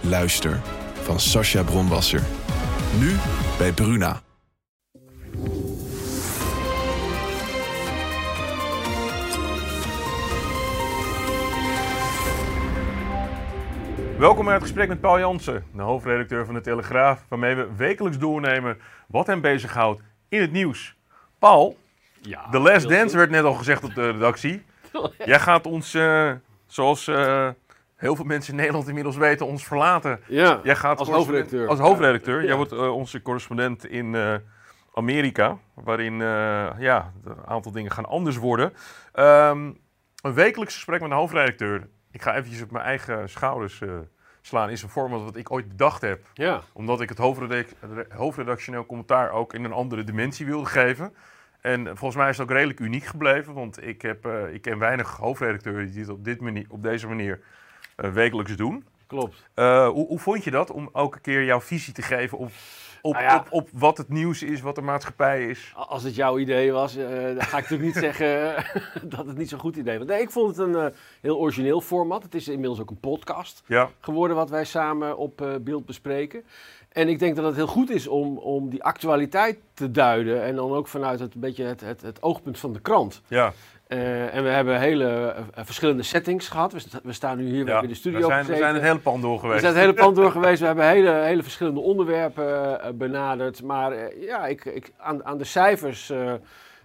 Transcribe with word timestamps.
Luister 0.00 0.60
van 1.02 1.20
Sascha 1.20 1.62
Bronwasser. 1.62 2.22
Nu 2.98 3.16
bij 3.58 3.72
Bruna. 3.72 4.20
Welkom 14.18 14.44
bij 14.44 14.54
het 14.54 14.62
gesprek 14.62 14.88
met 14.88 15.00
Paul 15.00 15.18
Jansen, 15.18 15.64
de 15.74 15.82
hoofdredacteur 15.82 16.44
van 16.44 16.54
de 16.54 16.60
Telegraaf, 16.60 17.24
waarmee 17.28 17.54
we 17.54 17.68
wekelijks 17.76 18.18
doornemen 18.18 18.78
wat 19.06 19.26
hem 19.26 19.40
bezighoudt 19.40 20.00
in 20.28 20.40
het 20.40 20.52
nieuws. 20.52 20.94
Paul, 21.38 21.76
Ja, 22.20 22.48
The 22.50 22.58
Last 22.58 22.88
Dance 22.88 23.02
goed. 23.04 23.12
werd 23.12 23.30
net 23.30 23.44
al 23.44 23.54
gezegd 23.54 23.84
op 23.84 23.94
de 23.94 24.10
redactie. 24.10 24.62
Jij 25.24 25.40
gaat 25.40 25.66
ons, 25.66 25.94
eh, 25.94 26.30
zoals 26.66 27.08
eh, 27.08 27.48
heel 27.98 28.16
veel 28.16 28.24
mensen 28.24 28.50
in 28.52 28.58
Nederland 28.58 28.88
inmiddels 28.88 29.16
weten, 29.16 29.46
ons 29.46 29.66
verlaten. 29.66 30.20
Ja, 30.26 30.60
Jij 30.62 30.76
gaat 30.76 30.98
als 30.98 31.08
hoofdredacteur. 31.08 31.68
Als 31.68 31.78
hoofdredacteur. 31.78 32.40
Ja. 32.40 32.46
Jij 32.46 32.56
wordt 32.56 32.72
eh, 32.72 32.94
onze 32.94 33.22
correspondent 33.22 33.86
in 33.86 34.14
eh, 34.14 34.34
Amerika, 34.94 35.58
waarin 35.74 36.12
eh, 36.12 36.70
ja, 36.78 37.12
een 37.24 37.46
aantal 37.46 37.72
dingen 37.72 37.90
gaan 37.90 38.06
anders 38.06 38.36
worden. 38.36 38.72
Ehm, 39.12 39.72
een 40.22 40.34
wekelijks 40.34 40.74
gesprek 40.74 41.00
met 41.00 41.10
een 41.10 41.16
hoofdredacteur. 41.16 41.88
Ik 42.10 42.22
ga 42.22 42.36
eventjes 42.36 42.62
op 42.62 42.70
mijn 42.70 42.84
eigen 42.84 43.28
schouders 43.28 43.82
slaan. 44.40 44.70
Is 44.70 44.82
een 44.82 44.88
format 44.88 45.22
wat 45.22 45.36
ik 45.36 45.50
ooit 45.50 45.68
bedacht 45.68 46.00
heb 46.00 46.20
Ja, 46.34 46.60
omdat 46.72 47.00
ik 47.00 47.08
het 47.08 47.18
hoofdredac- 47.18 47.74
hoofdredactioneel 48.08 48.86
commentaar 48.86 49.30
ook 49.30 49.54
in 49.54 49.64
een 49.64 49.72
andere 49.72 50.04
dimensie 50.04 50.46
wilde 50.46 50.66
geven. 50.66 51.14
En 51.60 51.84
volgens 51.84 52.16
mij 52.16 52.28
is 52.28 52.38
het 52.38 52.46
ook 52.48 52.52
redelijk 52.56 52.80
uniek 52.80 53.04
gebleven, 53.04 53.54
want 53.54 53.86
ik, 53.86 54.02
heb, 54.02 54.26
ik 54.52 54.62
ken 54.62 54.78
weinig 54.78 55.16
hoofdredacteuren 55.16 55.86
die 55.86 55.94
dit 55.94 56.08
op, 56.08 56.24
dit 56.24 56.40
manier, 56.40 56.66
op 56.68 56.82
deze 56.82 57.08
manier 57.08 57.40
wekelijks 58.12 58.56
doen. 58.56 58.84
klopt. 59.06 59.48
Eh, 59.54 59.88
hoe, 59.88 60.06
hoe 60.06 60.18
vond 60.18 60.44
je 60.44 60.50
dat 60.50 60.70
om 60.70 60.90
elke 60.92 61.20
keer 61.20 61.44
jouw 61.44 61.60
visie 61.60 61.92
te 61.92 62.02
geven 62.02 62.38
op, 62.38 62.50
op, 63.02 63.12
Nou 63.12 63.24
ja. 63.24 63.36
op, 63.36 63.46
op 63.50 63.68
wat 63.72 63.98
het 63.98 64.08
nieuws 64.08 64.42
is, 64.42 64.60
wat 64.60 64.74
de 64.74 64.80
maatschappij 64.80 65.46
is? 65.46 65.72
Als 65.74 66.02
het 66.02 66.14
jouw 66.14 66.38
idee 66.38 66.72
was, 66.72 66.96
eh, 66.96 67.06
dan 67.06 67.42
ga 67.42 67.58
ik 67.58 67.70
natuurlijk 67.70 67.82
niet 67.82 68.04
zeggen 68.14 68.54
dat 69.16 69.26
het 69.26 69.36
niet 69.36 69.48
zo'n 69.48 69.58
goed 69.58 69.76
idee 69.76 69.98
was. 69.98 70.06
Nee, 70.06 70.20
ik 70.20 70.30
vond 70.30 70.56
het 70.56 70.66
een 70.66 70.74
eh, 70.76 70.86
heel 71.20 71.38
origineel 71.38 71.80
format. 71.80 72.22
Het 72.22 72.34
is 72.34 72.48
inmiddels 72.48 72.80
ook 72.80 72.90
een 72.90 73.00
podcast 73.00 73.62
Ja, 73.66 73.90
geworden 74.00 74.36
wat 74.36 74.50
wij 74.50 74.64
samen 74.64 75.16
op 75.16 75.40
eh, 75.40 75.54
beeld 75.60 75.86
bespreken. 75.86 76.44
En 76.88 77.08
ik 77.08 77.18
denk 77.18 77.36
dat 77.36 77.44
het 77.44 77.54
heel 77.54 77.66
goed 77.66 77.90
is 77.90 78.06
om, 78.06 78.38
om 78.38 78.68
die 78.68 78.82
actualiteit 78.82 79.58
te 79.74 79.90
duiden. 79.90 80.42
En 80.42 80.54
dan 80.54 80.72
ook 80.72 80.88
vanuit 80.88 81.20
het, 81.20 81.34
beetje 81.34 81.64
het, 81.64 81.80
het, 81.80 82.02
het 82.02 82.22
oogpunt 82.22 82.58
van 82.58 82.72
de 82.72 82.80
krant. 82.80 83.22
ja. 83.28 83.52
Eh, 83.88 84.34
en 84.34 84.42
we 84.42 84.48
hebben 84.48 84.78
hele 84.80 85.34
eh, 85.54 85.64
verschillende 85.64 86.02
settings 86.02 86.48
gehad. 86.48 86.72
We, 86.72 86.78
sta- 86.78 87.00
we 87.02 87.12
staan 87.12 87.38
nu 87.38 87.44
hier 87.48 87.66
ja. 87.66 87.82
in 87.82 87.88
de 87.88 87.94
studio 87.94 88.18
we, 88.20 88.26
zijn, 88.26 88.46
we 88.46 88.56
zijn 88.56 88.74
het 88.74 88.82
hele 88.82 88.98
pand 88.98 89.22
door 89.22 89.32
We 89.34 89.38
geweest. 89.40 89.60
zijn 89.60 89.72
het 89.74 89.82
hele 89.82 89.94
pand 89.94 90.16
door 90.16 90.30
geweest. 90.30 90.60
We 90.60 90.66
hebben 90.66 90.88
hele, 90.88 91.10
hele 91.10 91.42
verschillende 91.42 91.80
onderwerpen 91.80 92.80
eh, 92.82 92.90
benaderd. 92.94 93.62
Maar 93.62 94.18
ja, 94.20 94.46
ik, 94.46 94.64
ik, 94.64 94.92
aan, 94.96 95.24
aan 95.24 95.38
de 95.38 95.44
cijfers, 95.44 96.12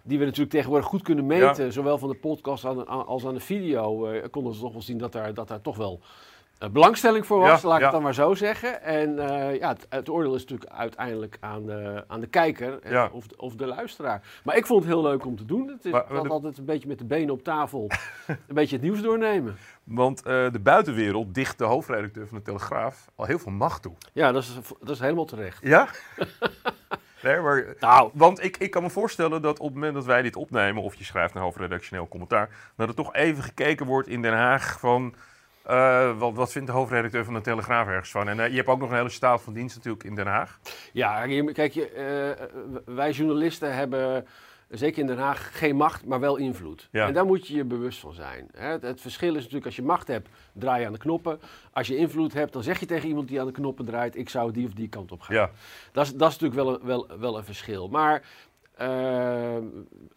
die 0.04 0.18
we 0.20 0.23
natuurlijk 0.26 0.52
tegenwoordig 0.52 0.88
goed 0.88 1.02
kunnen 1.02 1.26
meten, 1.26 1.72
zowel 1.73 1.98
van 1.98 2.10
de 2.10 2.16
podcast 2.16 2.66
aan- 2.66 2.88
aan- 2.88 3.06
als 3.06 3.26
aan 3.26 3.33
de 3.33 3.39
video, 3.39 4.08
konden 4.32 4.54
we 4.54 4.60
toch 4.60 4.72
wel 4.73 4.82
zien 4.82 4.98
dat 4.98 5.11
daar, 5.11 5.33
dat 5.33 5.48
daar 5.48 5.61
toch 5.61 5.77
wel 5.77 6.00
belangstelling 6.71 7.25
voor 7.25 7.39
was, 7.39 7.61
Ja, 7.61 7.67
laat 7.67 7.75
ik 7.75 7.80
ja. 7.80 7.83
het 7.86 7.91
dan 7.91 8.02
maar 8.03 8.14
zo 8.14 8.33
zeggen. 8.33 8.81
En 8.81 9.19
eh, 9.19 9.59
ja, 9.59 9.69
het, 9.69 9.86
het 9.89 10.09
oordeel 10.09 10.36
is 10.36 10.41
natuurlijk 10.41 10.71
uiteindelijk 10.71 11.37
aan 11.39 11.65
de, 11.65 12.03
aan 12.08 12.19
de 12.19 12.27
kijker 12.27 12.80
en 12.81 12.91
Ja. 12.91 13.09
of, 13.11 13.27
de- 13.27 13.37
of 13.37 13.55
de 13.55 13.65
luisteraar. 13.65 14.21
Maar 14.43 14.55
ik 14.58 14.65
vond 14.65 14.83
het 14.83 14.93
heel 14.93 15.02
leuk 15.02 15.25
om 15.25 15.36
te 15.36 15.45
doen. 15.45 15.67
Het 15.67 15.86
is 15.86 15.91
Maar- 15.91 16.02
altijd- 16.02 16.23
de- 16.23 16.30
altijd 16.30 16.58
een 16.58 16.65
beetje 16.65 16.87
met 16.87 16.97
de 16.97 17.05
benen 17.05 17.30
op 17.33 17.43
tafel, 17.43 17.89
een 18.27 18.37
beetje 18.55 18.75
het 18.75 18.86
nieuws 18.86 19.02
doornemen. 19.02 19.55
Want 19.83 20.21
eh, 20.23 20.52
de 20.52 20.59
buitenwereld 20.59 21.33
dicht 21.33 21.58
de 21.58 21.64
hoofdredacteur 21.64 22.27
van 22.27 22.37
de 22.37 22.43
Telegraaf 22.43 23.05
al 23.15 23.25
heel 23.25 23.39
veel 23.39 23.52
macht 23.52 23.81
toe. 23.81 23.93
Ja, 24.14 24.31
dat 24.31 24.43
is, 24.43 24.58
dat 24.80 24.89
is 24.89 24.99
helemaal 24.99 25.25
terecht. 25.25 25.59
Ja? 25.61 25.87
nee, 27.23 27.39
maar 27.39 27.65
Nou, 27.80 28.09
Want 28.14 28.43
ik, 28.43 28.58
ik 28.58 28.71
kan 28.71 28.83
me 28.83 28.89
voorstellen 28.89 29.41
dat 29.41 29.59
op 29.59 29.65
het 29.65 29.73
moment 29.73 29.93
dat 29.93 30.05
wij 30.05 30.21
dit 30.21 30.35
opnemen, 30.35 30.83
of 30.83 30.95
je 30.95 31.03
schrijft 31.03 31.35
een 31.35 31.41
hoofdredactioneel 31.41 32.08
commentaar, 32.08 32.49
dat 32.75 32.87
er 32.87 32.95
toch 32.95 33.14
even 33.14 33.43
gekeken 33.43 33.85
wordt 33.85 34.08
in 34.08 34.21
Den 34.21 34.33
Haag 34.33 34.80
van 34.80 35.14
eh, 35.64 36.18
wat, 36.18 36.34
wat 36.34 36.52
vindt 36.52 36.68
de 36.68 36.74
hoofdredacteur 36.74 37.26
van 37.26 37.34
de 37.34 37.42
Telegraaf 37.42 37.88
ergens 37.88 38.12
van. 38.12 38.28
En 38.28 38.40
eh, 38.40 38.50
je 38.50 38.56
hebt 38.56 38.68
ook 38.68 38.80
nog 38.80 38.90
een 38.90 38.96
hele 38.96 39.10
staat 39.10 39.42
van 39.42 39.54
dienst 39.54 39.76
natuurlijk 39.76 40.04
in 40.04 40.16
Den 40.16 40.28
Haag. 40.28 40.60
Ja, 40.94 41.26
kijk, 41.54 41.74
je, 41.74 41.90
eh, 41.90 42.94
wij 42.96 43.12
journalisten 43.12 43.76
hebben 43.76 44.26
zeker 44.70 45.02
in 45.02 45.08
Den 45.08 45.18
Haag 45.18 45.58
geen 45.58 45.76
macht, 45.76 46.06
maar 46.06 46.20
wel 46.20 46.36
invloed. 46.36 46.88
Ja. 46.92 47.08
En 47.08 47.14
daar 47.14 47.26
moet 47.26 47.48
je 47.48 47.56
je 47.56 47.64
bewust 47.64 48.00
van 48.00 48.14
zijn. 48.14 48.50
Hè. 48.58 48.78
Het, 48.80 49.02
verschil 49.02 49.30
is 49.30 49.40
natuurlijk, 49.40 49.66
als 49.66 49.76
je 49.76 49.84
macht 49.84 50.08
hebt, 50.08 50.30
draai 50.54 50.80
je 50.80 50.86
aan 50.86 50.94
de 50.94 51.00
knoppen. 51.00 51.40
Als 51.74 51.88
je 51.88 51.95
invloed 51.95 52.34
hebt, 52.34 52.54
dan 52.54 52.64
zeg 52.64 52.80
je 52.80 52.86
tegen 52.86 53.08
iemand 53.08 53.28
die 53.28 53.40
aan 53.40 53.48
de 53.48 53.52
knoppen 53.52 53.86
draait, 53.86 54.16
ik 54.16 54.30
zou 54.30 54.52
die 54.52 54.68
of 54.68 54.74
die 54.74 54.90
kant 54.90 55.12
op 55.12 55.22
gaan. 55.22 55.36
Ja, 55.36 55.52
Dat, 55.92 56.06
is, 56.06 56.16
dat 56.16 56.32
is 56.32 56.40
natuurlijk 56.40 56.68
wel 56.68 56.80
een, 56.80 56.88
wel, 56.88 57.20
wel 57.20 57.38
een 57.38 57.44
verschil. 57.44 57.88
Maar 57.88 58.22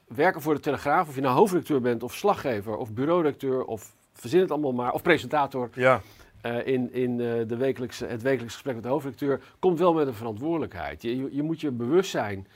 werken 0.06 0.40
voor 0.40 0.54
de 0.54 0.60
Telegraaf, 0.60 1.08
of 1.08 1.14
je 1.14 1.20
nou 1.20 1.34
hoofdredacteur 1.34 1.80
bent, 1.80 2.02
of 2.02 2.14
slaggever, 2.14 2.76
of 2.76 2.92
bureauredacteur, 2.92 3.64
of 3.64 3.95
verzin 4.20 4.40
het 4.40 4.50
allemaal 4.50 4.72
maar, 4.72 4.92
of 4.92 5.02
presentator, 5.02 5.70
ja, 5.72 6.00
eh, 6.40 6.66
in, 6.66 6.92
in 6.92 7.20
eh, 7.20 7.26
de 7.46 7.56
wekelijkse, 7.56 8.06
het 8.06 8.22
wekelijks 8.22 8.54
gesprek 8.54 8.74
met 8.74 8.82
de 8.82 8.88
hoofdredacteur. 8.88 9.40
Komt 9.58 9.78
wel 9.78 9.94
met 9.94 10.06
een 10.06 10.14
verantwoordelijkheid. 10.14 11.02
Je, 11.02 11.16
je, 11.16 11.28
je 11.30 11.42
moet 11.42 11.60
je 11.60 11.70
bewust 11.70 12.10
zijn 12.10 12.46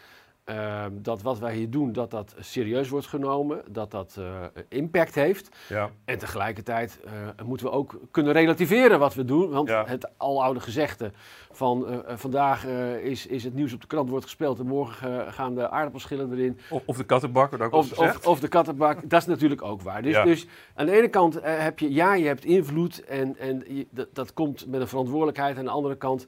eh, 0.45 0.85
dat 0.93 1.23
wat 1.23 1.39
wij 1.39 1.55
hier 1.55 1.71
doen, 1.71 1.93
dat 1.93 2.11
dat 2.11 2.35
serieus 2.39 2.89
wordt 2.89 3.07
genomen, 3.07 3.63
dat 3.71 3.91
dat 3.91 4.17
eh, 4.19 4.45
impact 4.69 5.15
heeft. 5.15 5.49
ja, 5.69 5.91
En 6.05 6.19
tegelijkertijd 6.19 7.01
eh, 7.05 7.13
moeten 7.45 7.67
we 7.67 7.73
ook 7.73 8.01
kunnen 8.11 8.33
relativeren 8.33 8.99
wat 8.99 9.15
we 9.15 9.25
doen. 9.25 9.51
Want 9.51 9.69
Ja. 9.69 9.85
het 9.87 10.09
aloude 10.17 10.61
gezegde 10.61 11.13
van 11.51 11.87
eh, 11.89 12.17
vandaag 12.17 12.67
is, 13.03 13.27
is 13.27 13.45
het 13.45 13.55
nieuws 13.55 13.73
op 13.73 13.81
de 13.81 13.87
krant 13.87 14.09
wordt 14.11 14.25
gespeeld 14.25 14.59
en 14.59 14.67
morgen 14.67 15.33
gaan 15.33 15.55
de 15.55 15.71
aardappelschillen 15.71 16.33
erin. 16.33 16.59
of, 16.71 16.83
of 16.87 16.97
de 16.97 17.05
kattenbak, 17.05 17.51
wordt 17.51 17.65
ook 17.65 17.73
Of, 17.73 17.99
of, 17.99 18.27
of 18.27 18.41
de 18.41 18.49
kattenbak, 18.49 18.99
dat 19.11 19.21
is 19.21 19.27
natuurlijk 19.27 19.63
ook 19.63 19.83
waar. 19.83 20.03
Dus, 20.03 20.13
Ja. 20.15 20.25
dus 20.25 20.47
aan 20.75 20.87
de 20.87 20.93
ene 20.93 21.09
kant 21.09 21.39
heb 21.43 21.79
je, 21.79 21.93
ja, 21.93 22.15
je 22.15 22.27
hebt 22.27 22.45
invloed 22.45 23.05
en, 23.05 23.37
en 23.39 23.65
je- 23.69 23.87
dat, 23.91 24.09
dat 24.15 24.33
komt 24.33 24.67
met 24.67 24.81
een 24.81 24.89
verantwoordelijkheid. 24.89 25.59
Aan 25.59 25.65
de 25.65 25.71
andere 25.71 25.97
kant 25.97 26.27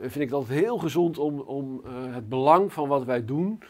vind 0.00 0.14
ik 0.14 0.20
het 0.20 0.32
altijd 0.32 0.58
heel 0.58 0.78
gezond 0.78 1.18
om, 1.18 1.40
om 1.40 1.82
eh, 1.84 2.14
het 2.14 2.28
belang 2.28 2.72
van 2.72 2.88
wat 2.88 3.04
wij 3.04 3.24
doen. 3.24 3.62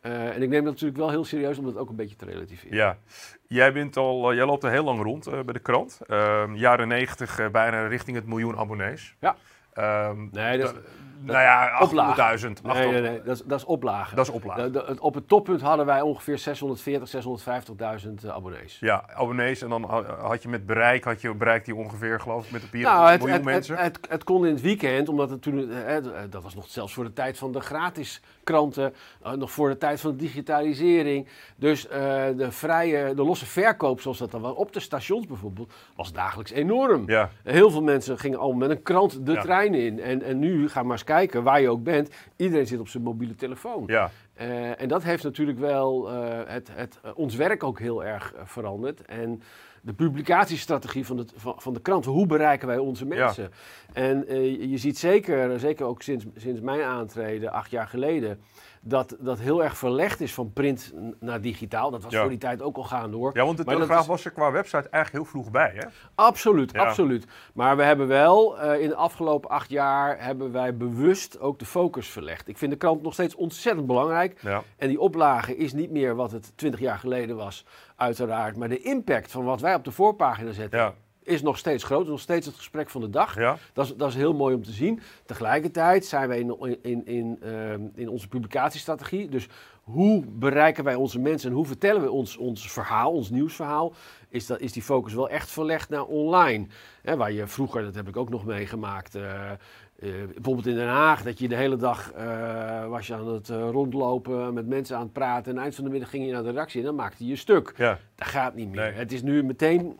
eh, 0.00 0.34
en 0.36 0.42
ik 0.42 0.48
neem 0.48 0.64
dat 0.64 0.72
natuurlijk 0.72 0.98
wel 0.98 1.10
heel 1.10 1.24
serieus 1.24 1.58
om 1.58 1.64
dat 1.64 1.76
ook 1.76 1.88
een 1.88 1.96
beetje 1.96 2.16
te 2.16 2.24
relativeren. 2.24 2.76
Ja, 2.76 2.98
jij, 3.46 3.72
bent 3.72 3.96
al, 3.96 4.30
eh, 4.30 4.36
jij 4.36 4.46
loopt 4.46 4.64
al 4.64 4.70
heel 4.70 4.84
lang 4.84 5.02
rond 5.02 5.30
bij 5.30 5.52
de 5.52 5.58
krant. 5.58 6.00
Ehm, 6.06 6.54
jaren 6.54 6.88
negentig 6.88 7.50
bijna 7.50 7.86
richting 7.86 8.16
het 8.16 8.26
miljoen 8.26 8.56
abonnees. 8.56 9.14
Ja. 9.20 9.36
Ehm, 9.72 10.26
Nee, 10.30 10.58
dat 10.58 10.74
nou 11.20 11.38
ja, 11.40 11.78
oplagen. 11.80 12.38
800.000. 12.56 12.62
Nee, 12.62 12.90
nee, 12.92 13.00
nee, 13.00 13.22
dat 13.22 13.36
is, 13.36 13.42
dat 13.44 13.58
is 13.58 13.64
oplagen. 13.64 14.16
Dat 14.16 14.28
is 14.28 14.32
oplagen. 14.34 14.72
De- 14.72 14.84
de- 14.86 15.00
op 15.00 15.14
het 15.14 15.28
toppunt 15.28 15.60
hadden 15.60 15.86
wij 15.86 16.00
ongeveer 16.00 16.38
640, 16.38 17.08
650.000 17.08 18.24
eh, 18.24 18.30
abonnees. 18.30 18.76
Ja, 18.80 19.04
abonnees. 19.14 19.62
En 19.62 19.68
dan 19.68 19.84
ha- 19.84 20.16
had 20.20 20.42
je 20.42 20.48
met 20.48 20.66
bereik, 20.66 21.04
had 21.04 21.20
je 21.20 21.34
bereikt 21.34 21.64
die 21.64 21.74
ongeveer, 21.74 22.20
geloof 22.20 22.44
ik, 22.46 22.50
met 22.50 22.62
een 22.72 22.80
Nou, 22.80 23.10
het, 23.10 23.18
miljoen 23.20 23.36
het, 23.36 23.44
het, 23.44 23.54
mensen. 23.54 23.76
het, 23.76 23.98
het 24.08 24.24
kon 24.24 24.46
in 24.46 24.52
het 24.52 24.60
weekend, 24.62 25.08
omdat 25.08 25.30
het 25.30 25.42
toen, 25.42 25.70
eh, 25.70 25.96
eh, 25.96 26.04
dat 26.30 26.42
was 26.42 26.54
nog 26.54 26.68
zelfs 26.68 26.94
voor 26.94 27.04
de 27.04 27.12
tijd 27.12 27.38
van 27.38 27.52
de 27.52 27.60
gratis 27.60 28.20
kranten, 28.44 28.94
nog 29.36 29.50
voor 29.50 29.68
de 29.68 29.78
tijd 29.78 30.00
van 30.00 30.10
de 30.10 30.16
digitalisering. 30.16 31.28
Dus 31.56 31.88
eh, 31.88 32.00
de 32.36 32.52
vrije, 32.52 33.14
de 33.14 33.22
losse 33.24 33.46
verkoop, 33.46 34.00
zoals 34.00 34.18
dat 34.18 34.30
dan 34.30 34.40
was, 34.40 34.54
op 34.54 34.72
de 34.72 34.80
stations 34.80 35.26
bijvoorbeeld, 35.26 35.72
was 35.96 36.12
dagelijks 36.12 36.50
enorm. 36.50 37.02
ja, 37.06 37.30
Heel 37.44 37.70
veel 37.70 37.82
mensen 37.82 38.18
gingen 38.18 38.38
al 38.38 38.52
met 38.52 38.70
een 38.70 38.82
krant 38.82 39.26
de 39.26 39.32
Ja. 39.32 39.40
trein 39.40 39.74
in. 39.74 40.00
En, 40.00 40.22
en 40.22 40.38
nu, 40.38 40.68
ga 40.68 40.82
maar 40.82 40.92
eens 40.92 41.04
kijken, 41.08 41.42
waar 41.42 41.60
je 41.60 41.70
ook 41.70 41.82
bent, 41.82 42.10
iedereen 42.36 42.66
zit 42.66 42.80
op 42.80 42.88
zijn 42.88 43.02
mobiele 43.02 43.34
telefoon. 43.34 43.84
ja, 43.86 44.10
Eh, 44.34 44.80
en 44.80 44.88
dat 44.88 45.02
heeft 45.02 45.22
natuurlijk 45.24 45.58
wel 45.58 46.10
eh, 46.10 46.38
het, 46.46 46.68
het, 46.72 46.98
eh, 47.02 47.10
ons 47.14 47.34
werk 47.36 47.62
ook 47.62 47.78
heel 47.78 48.04
erg 48.04 48.34
veranderd. 48.44 49.02
En 49.04 49.42
de 49.82 49.92
publicatiestrategie 49.92 51.06
van, 51.06 51.16
het, 51.18 51.32
van, 51.36 51.54
van 51.56 51.72
de 51.74 51.80
krant, 51.80 52.04
hoe 52.04 52.26
bereiken 52.26 52.68
wij 52.68 52.78
onze 52.78 53.06
mensen? 53.06 53.50
En 53.92 54.24
je- 54.28 54.68
je 54.68 54.78
ziet 54.78 54.98
zeker, 54.98 55.60
zeker 55.60 55.86
ook 55.86 56.02
sinds, 56.02 56.24
sinds 56.36 56.60
mijn 56.60 56.82
aantreden, 56.82 57.52
acht 57.52 57.70
jaar 57.70 57.86
geleden, 57.88 58.40
dat, 58.88 59.16
dat 59.20 59.38
heel 59.38 59.62
erg 59.64 59.76
verlegd 59.78 60.20
is 60.20 60.34
van 60.34 60.52
print 60.52 60.92
naar 61.20 61.40
digitaal. 61.40 61.90
Dat 61.90 62.02
was 62.02 62.12
Ja. 62.12 62.20
voor 62.20 62.28
die 62.28 62.38
tijd 62.38 62.62
ook 62.62 62.76
al 62.76 62.82
gaande 62.82 63.16
hoor. 63.16 63.30
Ja, 63.34 63.44
want 63.44 63.56
de 63.56 63.64
Telegraaf 63.64 64.00
is- 64.00 64.06
was 64.06 64.24
er 64.24 64.30
qua 64.30 64.50
website 64.50 64.88
eigenlijk 64.88 65.12
heel 65.24 65.24
vroeg 65.32 65.50
bij, 65.50 65.72
hè? 65.74 65.86
Absoluut, 66.14 66.72
Ja. 66.72 66.84
absoluut. 66.84 67.26
Maar 67.54 67.76
we 67.76 67.82
hebben 67.82 68.06
wel 68.06 68.58
eh, 68.58 68.80
in 68.82 68.88
de 68.88 68.94
afgelopen 68.94 69.50
acht 69.50 69.70
jaar 69.70 70.24
hebben 70.24 70.52
wij 70.52 70.76
bewust 70.76 71.40
ook 71.40 71.58
de 71.58 71.64
focus 71.66 72.08
verlegd. 72.08 72.48
Ik 72.48 72.58
vind 72.58 72.70
de 72.72 72.78
krant 72.78 73.02
nog 73.02 73.12
steeds 73.12 73.34
ontzettend 73.34 73.86
belangrijk. 73.86 74.40
Ja. 74.42 74.62
En 74.76 74.88
die 74.88 75.00
oplage 75.00 75.56
is 75.56 75.72
niet 75.72 75.90
meer 75.90 76.14
wat 76.14 76.30
het 76.32 76.52
20 76.56 76.80
jaar 76.80 76.98
geleden 76.98 77.36
was, 77.36 77.64
uiteraard. 77.96 78.56
Maar 78.56 78.68
de 78.68 78.80
impact 78.82 79.30
van 79.30 79.44
wat 79.44 79.60
wij 79.60 79.74
op 79.74 79.84
de 79.84 79.90
voorpagina 79.92 80.52
zetten 80.52 80.78
Ja. 80.78 80.94
Is 81.28 81.42
nog 81.42 81.58
steeds 81.58 81.84
groot. 81.84 82.06
Nog 82.06 82.20
steeds 82.20 82.46
het 82.46 82.54
gesprek 82.54 82.90
van 82.90 83.00
de 83.00 83.10
dag. 83.10 83.34
Ja. 83.34 83.56
Dat 83.72 83.84
is, 83.86 83.94
dat 83.96 84.08
is 84.08 84.14
heel 84.14 84.34
mooi 84.34 84.54
om 84.54 84.62
te 84.62 84.72
zien. 84.72 85.00
Tegelijkertijd 85.26 86.06
zijn 86.06 86.28
wij 86.28 86.38
in, 86.38 86.78
in, 86.82 87.06
in, 87.06 87.38
ehm, 87.42 87.80
in 87.94 88.08
onze 88.08 88.28
publicatiestrategie. 88.28 89.28
Dus 89.28 89.48
hoe 89.82 90.24
bereiken 90.26 90.84
wij 90.84 90.94
onze 90.94 91.18
mensen 91.18 91.50
en 91.50 91.56
hoe 91.56 91.66
vertellen 91.66 92.02
we 92.02 92.10
ons, 92.10 92.36
ons 92.36 92.72
verhaal, 92.72 93.12
ons 93.12 93.30
nieuwsverhaal? 93.30 93.92
Is, 94.28 94.46
dat, 94.46 94.60
is 94.60 94.72
die 94.72 94.82
focus 94.82 95.14
wel 95.14 95.28
echt 95.28 95.50
verlegd 95.50 95.88
naar 95.88 96.04
online? 96.04 96.66
Hè, 97.02 97.16
waar 97.16 97.32
je 97.32 97.46
vroeger, 97.46 97.82
dat 97.82 97.94
heb 97.94 98.08
ik 98.08 98.16
ook 98.16 98.28
nog 98.28 98.44
meegemaakt. 98.44 99.14
eh, 99.14 99.50
eh, 99.98 100.10
bijvoorbeeld 100.34 100.66
in 100.66 100.74
Den 100.74 100.88
Haag, 100.88 101.22
dat 101.22 101.38
je 101.38 101.48
de 101.48 101.56
hele 101.56 101.76
dag 101.76 102.12
eh, 102.12 102.86
was 102.86 103.06
je 103.06 103.14
aan 103.14 103.28
het 103.28 103.48
eh, 103.48 103.68
rondlopen, 103.70 104.54
met 104.54 104.66
mensen 104.66 104.96
aan 104.96 105.02
het 105.02 105.12
praten. 105.12 105.56
En 105.56 105.62
eind 105.62 105.74
van 105.74 105.84
de 105.84 105.90
middag 105.90 106.10
ging 106.10 106.26
je 106.26 106.32
naar 106.32 106.42
de 106.42 106.48
redactie 106.48 106.80
en 106.80 106.86
dan 106.86 106.94
maakte 106.94 107.26
je 107.26 107.36
stuk. 107.36 107.72
Ja. 107.76 107.98
Dat 108.14 108.28
gaat 108.28 108.54
niet 108.54 108.68
meer. 108.68 108.80
Nee. 108.80 108.92
Het 108.92 109.12
is 109.12 109.22
nu 109.22 109.42
meteen, 109.44 109.98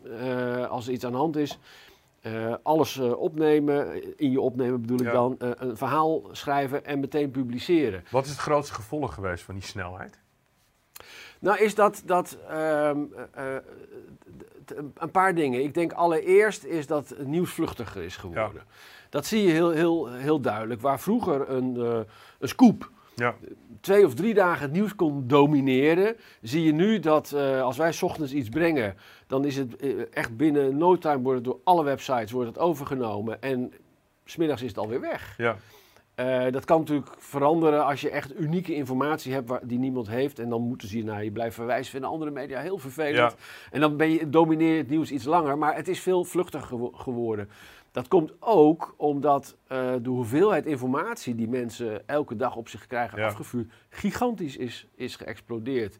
als 0.69 0.87
er 0.87 0.93
iets 0.93 1.05
aan 1.05 1.11
de 1.11 1.17
hand 1.17 1.35
is, 1.35 1.59
alles 2.63 2.99
opnemen, 2.99 4.03
in 4.17 4.31
je 4.31 4.41
opnemen 4.41 4.81
bedoel 4.81 4.99
ik 4.99 5.11
dan, 5.11 5.35
een 5.37 5.77
verhaal 5.77 6.21
schrijven 6.31 6.85
en 6.85 6.99
meteen 6.99 7.31
publiceren. 7.31 8.03
Wat 8.11 8.25
is 8.25 8.31
het 8.31 8.39
grootste 8.39 8.73
gevolg 8.73 9.13
geweest 9.13 9.43
van 9.43 9.55
die 9.55 9.63
snelheid? 9.63 10.19
Nou 11.39 11.59
is 11.59 11.75
dat, 11.75 12.01
dat 12.05 12.37
ehm, 12.49 13.03
eh, 13.31 13.55
eh, 13.55 13.63
een 14.97 15.11
paar 15.11 15.35
dingen. 15.35 15.63
Ik 15.63 15.73
denk 15.73 15.93
allereerst 15.93 16.63
is 16.63 16.87
dat 16.87 17.09
het 17.09 17.27
nieuws 17.27 17.51
vluchtiger 17.51 18.03
is 18.03 18.17
geworden. 18.17 18.63
Dat 19.09 19.25
zie 19.25 19.43
je 19.43 19.51
heel, 19.51 19.69
heel, 19.69 20.07
heel 20.07 20.39
duidelijk. 20.39 20.81
Waar 20.81 20.99
vroeger 20.99 21.49
een, 21.49 21.75
eh, 21.77 21.99
een 22.39 22.47
scoop 22.47 22.89
Ja. 23.15 23.35
twee 23.81 24.05
of 24.05 24.13
drie 24.13 24.33
dagen 24.33 24.61
het 24.61 24.71
nieuws 24.71 24.95
kon 24.95 25.27
domineren, 25.27 26.15
zie 26.41 26.63
je 26.63 26.71
nu 26.71 26.99
dat 26.99 27.33
als 27.61 27.77
wij 27.77 27.91
's 27.91 28.01
ochtends 28.01 28.33
iets 28.33 28.49
brengen, 28.49 28.95
dan 29.27 29.45
is 29.45 29.55
het 29.55 29.75
echt 30.09 30.37
binnen 30.37 30.77
no 30.77 30.97
time 30.97 31.21
wordt 31.21 31.37
het 31.37 31.45
door 31.45 31.59
alle 31.63 31.83
websites 31.83 32.31
wordt 32.31 32.47
het 32.47 32.59
overgenomen 32.59 33.41
en 33.41 33.73
smiddags 34.25 34.61
is 34.61 34.67
het 34.67 34.77
alweer 34.77 35.01
weg. 35.01 35.33
Ja. 35.37 35.57
Eh, 36.19 36.51
dat 36.51 36.65
kan 36.65 36.79
natuurlijk 36.79 37.11
veranderen 37.17 37.85
als 37.85 38.01
je 38.01 38.09
echt 38.09 38.39
unieke 38.39 38.75
informatie 38.75 39.33
hebt 39.33 39.49
waar, 39.49 39.67
die 39.67 39.79
niemand 39.79 40.07
heeft. 40.09 40.39
En 40.39 40.49
dan 40.49 40.61
moeten 40.61 40.87
ze 40.87 40.97
je 40.97 41.03
naar 41.03 41.23
je 41.23 41.31
blijven 41.31 41.53
verwijzen. 41.53 41.91
Vinden 41.91 42.09
andere 42.09 42.31
media 42.31 42.59
heel 42.59 42.77
vervelend. 42.77 43.15
Ja. 43.15 43.33
En 43.71 43.79
dan 43.79 43.97
ben 43.97 44.09
je, 44.11 44.29
domineer 44.29 44.71
je 44.71 44.77
het 44.77 44.89
nieuws 44.89 45.11
iets 45.11 45.23
langer. 45.25 45.57
Maar 45.57 45.75
het 45.75 45.87
is 45.87 45.99
veel 45.99 46.23
vluchtiger 46.23 46.67
gewo- 46.67 46.91
geworden. 46.91 47.49
Dat 47.91 48.07
komt 48.07 48.33
ook 48.39 48.93
omdat 48.97 49.55
eh, 49.67 49.93
de 50.01 50.09
hoeveelheid 50.09 50.65
informatie 50.65 51.35
die 51.35 51.47
mensen 51.49 52.07
elke 52.07 52.35
dag 52.35 52.55
op 52.55 52.69
zich 52.69 52.87
krijgen 52.87 53.19
Ja. 53.19 53.25
afgevuurd 53.27 53.71
gigantisch 53.89 54.57
is, 54.57 54.87
is 54.95 55.15
geëxplodeerd. 55.15 55.97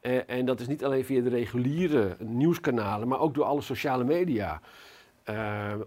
Eh, 0.00 0.18
en 0.26 0.44
dat 0.44 0.60
is 0.60 0.66
niet 0.68 0.84
alleen 0.84 1.04
via 1.04 1.22
de 1.22 1.28
reguliere 1.28 2.16
nieuwskanalen, 2.18 3.08
maar 3.08 3.20
ook 3.20 3.34
door 3.34 3.44
alle 3.44 3.60
sociale 3.60 4.04
media. 4.04 4.60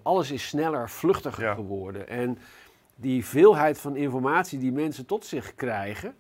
Alles 0.04 0.32
is 0.32 0.48
sneller, 0.48 0.90
vluchtiger 0.90 1.44
Ja. 1.44 1.54
geworden. 1.54 2.08
En 2.08 2.38
die 3.04 3.26
veelheid 3.26 3.80
van 3.80 3.96
informatie 3.96 4.60
die 4.60 4.72
mensen 4.72 5.06
tot 5.06 5.26
zich 5.26 5.56
krijgen, 5.56 6.16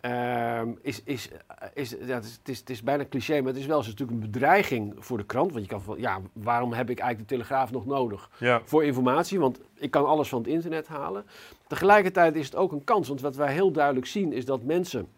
ehm, 0.00 0.68
is, 0.82 1.02
is, 1.04 1.28
is, 1.74 1.90
ja, 1.90 2.14
het, 2.14 2.24
is, 2.24 2.32
het, 2.32 2.48
is, 2.48 2.58
het 2.58 2.70
is 2.70 2.82
bijna 2.82 3.04
cliché, 3.10 3.38
maar 3.38 3.52
het 3.52 3.60
is 3.60 3.66
wel 3.66 3.76
eens 3.76 3.86
natuurlijk 3.86 4.22
een 4.22 4.30
bedreiging 4.30 4.94
voor 4.98 5.18
de 5.18 5.24
krant. 5.24 5.52
Want 5.52 5.64
je 5.64 5.70
kan 5.70 5.82
van, 5.82 6.00
ja, 6.00 6.20
waarom 6.32 6.72
heb 6.72 6.90
ik 6.90 6.98
eigenlijk 6.98 7.28
de 7.28 7.34
Telegraaf 7.36 7.70
nog 7.70 7.86
nodig? 7.86 8.30
Ja. 8.38 8.60
voor 8.64 8.84
informatie, 8.84 9.38
want 9.38 9.60
ik 9.74 9.90
kan 9.90 10.06
alles 10.06 10.28
van 10.28 10.38
het 10.38 10.48
internet 10.48 10.86
halen. 10.86 11.24
Tegelijkertijd 11.66 12.36
is 12.36 12.44
het 12.44 12.56
ook 12.56 12.72
een 12.72 12.84
kans, 12.84 13.08
want 13.08 13.20
wat 13.20 13.36
wij 13.36 13.52
heel 13.52 13.70
duidelijk 13.72 14.06
zien 14.06 14.32
is 14.32 14.44
dat 14.44 14.62
mensen 14.62 15.08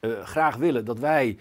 eh, 0.00 0.10
graag 0.22 0.56
willen 0.56 0.84
dat 0.84 0.98
wij 0.98 1.36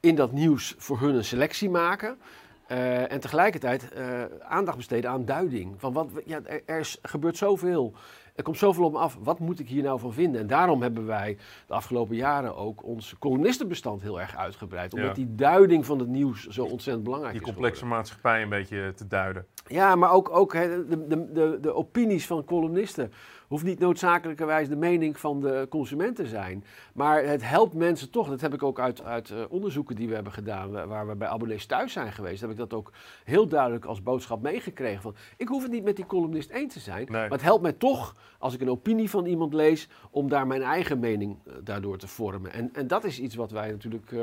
in 0.00 0.14
dat 0.14 0.32
nieuws 0.32 0.74
voor 0.78 1.00
hun 1.00 1.14
een 1.14 1.24
selectie 1.24 1.70
maken. 1.70 2.18
eh, 2.66 3.12
en 3.12 3.20
tegelijkertijd 3.20 3.92
eh, 3.92 4.22
aandacht 4.48 4.76
besteden 4.76 5.10
aan 5.10 5.24
duiding. 5.24 5.74
Van 5.78 5.92
wat, 5.92 6.08
ja, 6.24 6.40
er, 6.44 6.62
er 6.64 6.94
gebeurt 7.02 7.36
zoveel. 7.36 7.94
Er 8.34 8.42
komt 8.42 8.58
zoveel 8.58 8.84
op 8.84 8.92
me 8.92 8.98
af. 8.98 9.18
Wat 9.22 9.38
moet 9.38 9.58
ik 9.60 9.68
hier 9.68 9.82
nou 9.82 9.98
van 9.98 10.12
vinden? 10.12 10.40
En 10.40 10.46
daarom 10.46 10.82
hebben 10.82 11.06
wij 11.06 11.36
de 11.66 11.74
afgelopen 11.74 12.16
jaren 12.16 12.56
ook 12.56 12.84
ons 12.84 13.14
columnistenbestand 13.18 14.02
heel 14.02 14.20
erg 14.20 14.36
uitgebreid. 14.36 14.92
Omdat 14.94 15.08
Ja. 15.08 15.14
die 15.14 15.34
duiding 15.34 15.86
van 15.86 15.98
het 15.98 16.08
nieuws 16.08 16.46
zo 16.46 16.64
ontzettend 16.64 17.04
belangrijk 17.04 17.32
Die 17.34 17.42
is. 17.42 17.48
complexe 17.48 17.78
geworden. 17.80 17.98
maatschappij 17.98 18.42
een 18.42 18.48
beetje 18.48 18.92
te 18.96 19.06
duiden. 19.06 19.46
Ja, 19.66 19.94
maar 19.96 20.12
ook, 20.12 20.28
ook 20.30 20.52
de, 20.52 20.84
de, 21.08 21.32
de, 21.32 21.58
de 21.60 21.74
opinies 21.74 22.26
van 22.26 22.44
columnisten 22.44 23.12
hoeft 23.48 23.64
niet 23.64 23.78
noodzakelijkerwijs 23.78 24.68
de 24.68 24.76
mening 24.76 25.18
van 25.18 25.40
de 25.40 25.66
consument 25.70 26.16
te 26.16 26.26
zijn. 26.26 26.64
Maar 26.94 27.24
het 27.24 27.48
helpt 27.48 27.74
mensen 27.74 28.10
toch, 28.10 28.28
dat 28.28 28.40
heb 28.40 28.54
ik 28.54 28.62
ook 28.62 28.80
uit, 28.80 29.02
uit 29.04 29.30
eh, 29.30 29.38
onderzoeken 29.48 29.96
die 29.96 30.08
we 30.08 30.14
hebben 30.14 30.32
gedaan, 30.32 30.70
wa- 30.70 30.86
waar 30.86 31.08
we 31.08 31.14
bij 31.16 31.28
abonnees 31.28 31.66
thuis 31.66 31.92
zijn 31.92 32.12
geweest, 32.12 32.40
heb 32.40 32.50
ik 32.50 32.56
dat 32.56 32.72
ook 32.74 32.92
heel 33.24 33.46
duidelijk 33.48 33.84
als 33.84 34.02
boodschap 34.02 34.42
meegekregen. 34.42 35.02
Van, 35.02 35.14
ik 35.36 35.48
hoef 35.48 35.62
het 35.62 35.72
niet 35.72 35.84
met 35.84 35.96
die 35.96 36.06
columnist 36.06 36.50
eens 36.50 36.72
te 36.72 36.80
zijn, 36.80 36.98
Nee. 37.10 37.20
maar 37.20 37.30
het 37.30 37.42
helpt 37.42 37.62
mij 37.62 37.72
toch, 37.72 38.16
als 38.38 38.54
ik 38.54 38.60
een 38.60 38.70
opinie 38.70 39.10
van 39.10 39.26
iemand 39.26 39.54
lees, 39.54 39.88
om 40.10 40.28
daar 40.28 40.46
mijn 40.46 40.62
eigen 40.62 40.98
mening 40.98 41.38
eh, 41.46 41.52
daardoor 41.64 41.98
te 41.98 42.08
vormen. 42.08 42.52
En, 42.52 42.70
en 42.72 42.86
dat 42.86 43.04
is 43.04 43.20
iets 43.20 43.34
wat 43.34 43.50
wij 43.50 43.70
natuurlijk... 43.70 44.12
eh, 44.12 44.20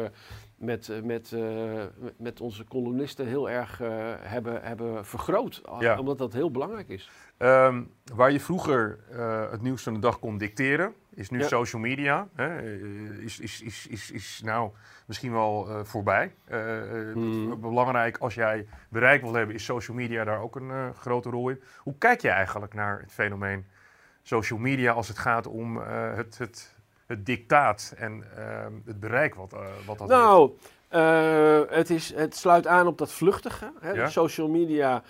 met, 0.56 0.90
eh, 0.90 1.02
met, 1.02 1.36
met- 2.18 2.42
onze 2.42 2.64
columnisten 2.64 3.28
heel 3.28 3.50
erg 3.50 3.78
hebben, 4.22 4.64
hebben 4.64 5.06
vergroot. 5.06 5.62
Ja. 5.80 6.00
Omdat 6.00 6.18
dat 6.18 6.34
heel 6.34 6.52
belangrijk 6.52 6.90
is. 6.90 7.10
Ehm, 7.38 7.84
waar 8.16 8.32
je 8.32 8.40
vroeger 8.40 9.00
het 9.52 9.62
nieuws 9.62 9.84
van 9.84 9.94
de 9.94 10.00
dag 10.00 10.20
kon 10.20 10.38
dicteren, 10.38 10.94
is 11.14 11.30
nu 11.30 11.40
Ja. 11.40 11.48
social 11.48 11.82
media. 11.82 12.28
Hè, 12.36 12.62
is, 13.22 13.40
is, 13.40 13.62
is, 13.62 13.88
is, 13.88 14.12
is 14.12 14.42
nou 14.44 14.72
misschien 15.06 15.32
wel 15.32 15.68
voorbij. 15.86 16.34
Hmm. 17.14 17.60
Belangrijk 17.62 18.18
als 18.18 18.34
jij 18.36 18.68
bereik 18.90 19.22
wil 19.22 19.34
hebben, 19.34 19.56
is 19.56 19.64
social 19.64 19.98
media 19.98 20.24
daar 20.24 20.40
ook 20.42 20.56
een 20.56 20.94
grote 20.94 21.30
rol 21.30 21.50
in. 21.50 21.62
Hoe 21.78 21.96
kijk 21.98 22.22
je 22.22 22.30
eigenlijk 22.30 22.74
naar 22.74 23.00
het 23.00 23.12
fenomeen 23.12 23.66
social 24.24 24.60
media 24.60 24.92
als 24.92 25.08
het 25.08 25.18
gaat 25.18 25.48
om 25.48 25.82
eh, 25.82 26.16
het, 26.16 26.38
het, 26.38 26.76
het 27.06 27.26
dictaat 27.26 27.94
en 27.98 28.24
ehm, 28.36 28.74
het 28.86 29.00
bereik 29.00 29.36
wat, 29.36 29.54
eh, 29.54 29.60
wat 29.86 29.98
dat 29.98 30.10
heeft? 30.10 30.22
Nou, 30.22 30.52
eh, 30.88 31.62
het, 31.78 31.90
is, 31.90 32.14
het 32.14 32.36
sluit 32.36 32.68
aan 32.68 32.88
op 32.88 32.98
dat 32.98 33.12
vluchtige. 33.12 33.72
Hè. 33.80 33.92
Ja. 33.92 34.10
Social 34.10 34.48
media 34.48 35.04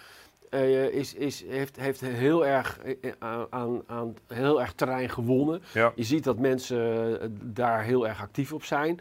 is, 0.91 1.13
is, 1.13 1.45
heeft, 1.45 1.75
heeft 1.75 2.01
heel, 2.01 2.45
erg, 2.45 2.79
eh, 2.79 3.11
aan, 3.49 3.81
aan 3.87 4.15
heel 4.27 4.61
erg 4.61 4.73
terrein 4.73 5.09
gewonnen. 5.09 5.61
Ja, 5.73 5.91
Je 5.95 6.03
ziet 6.03 6.23
dat 6.23 6.39
mensen 6.39 7.39
daar 7.53 7.83
heel 7.83 8.07
erg 8.07 8.21
actief 8.21 8.53
op 8.53 8.63
zijn. 8.63 8.99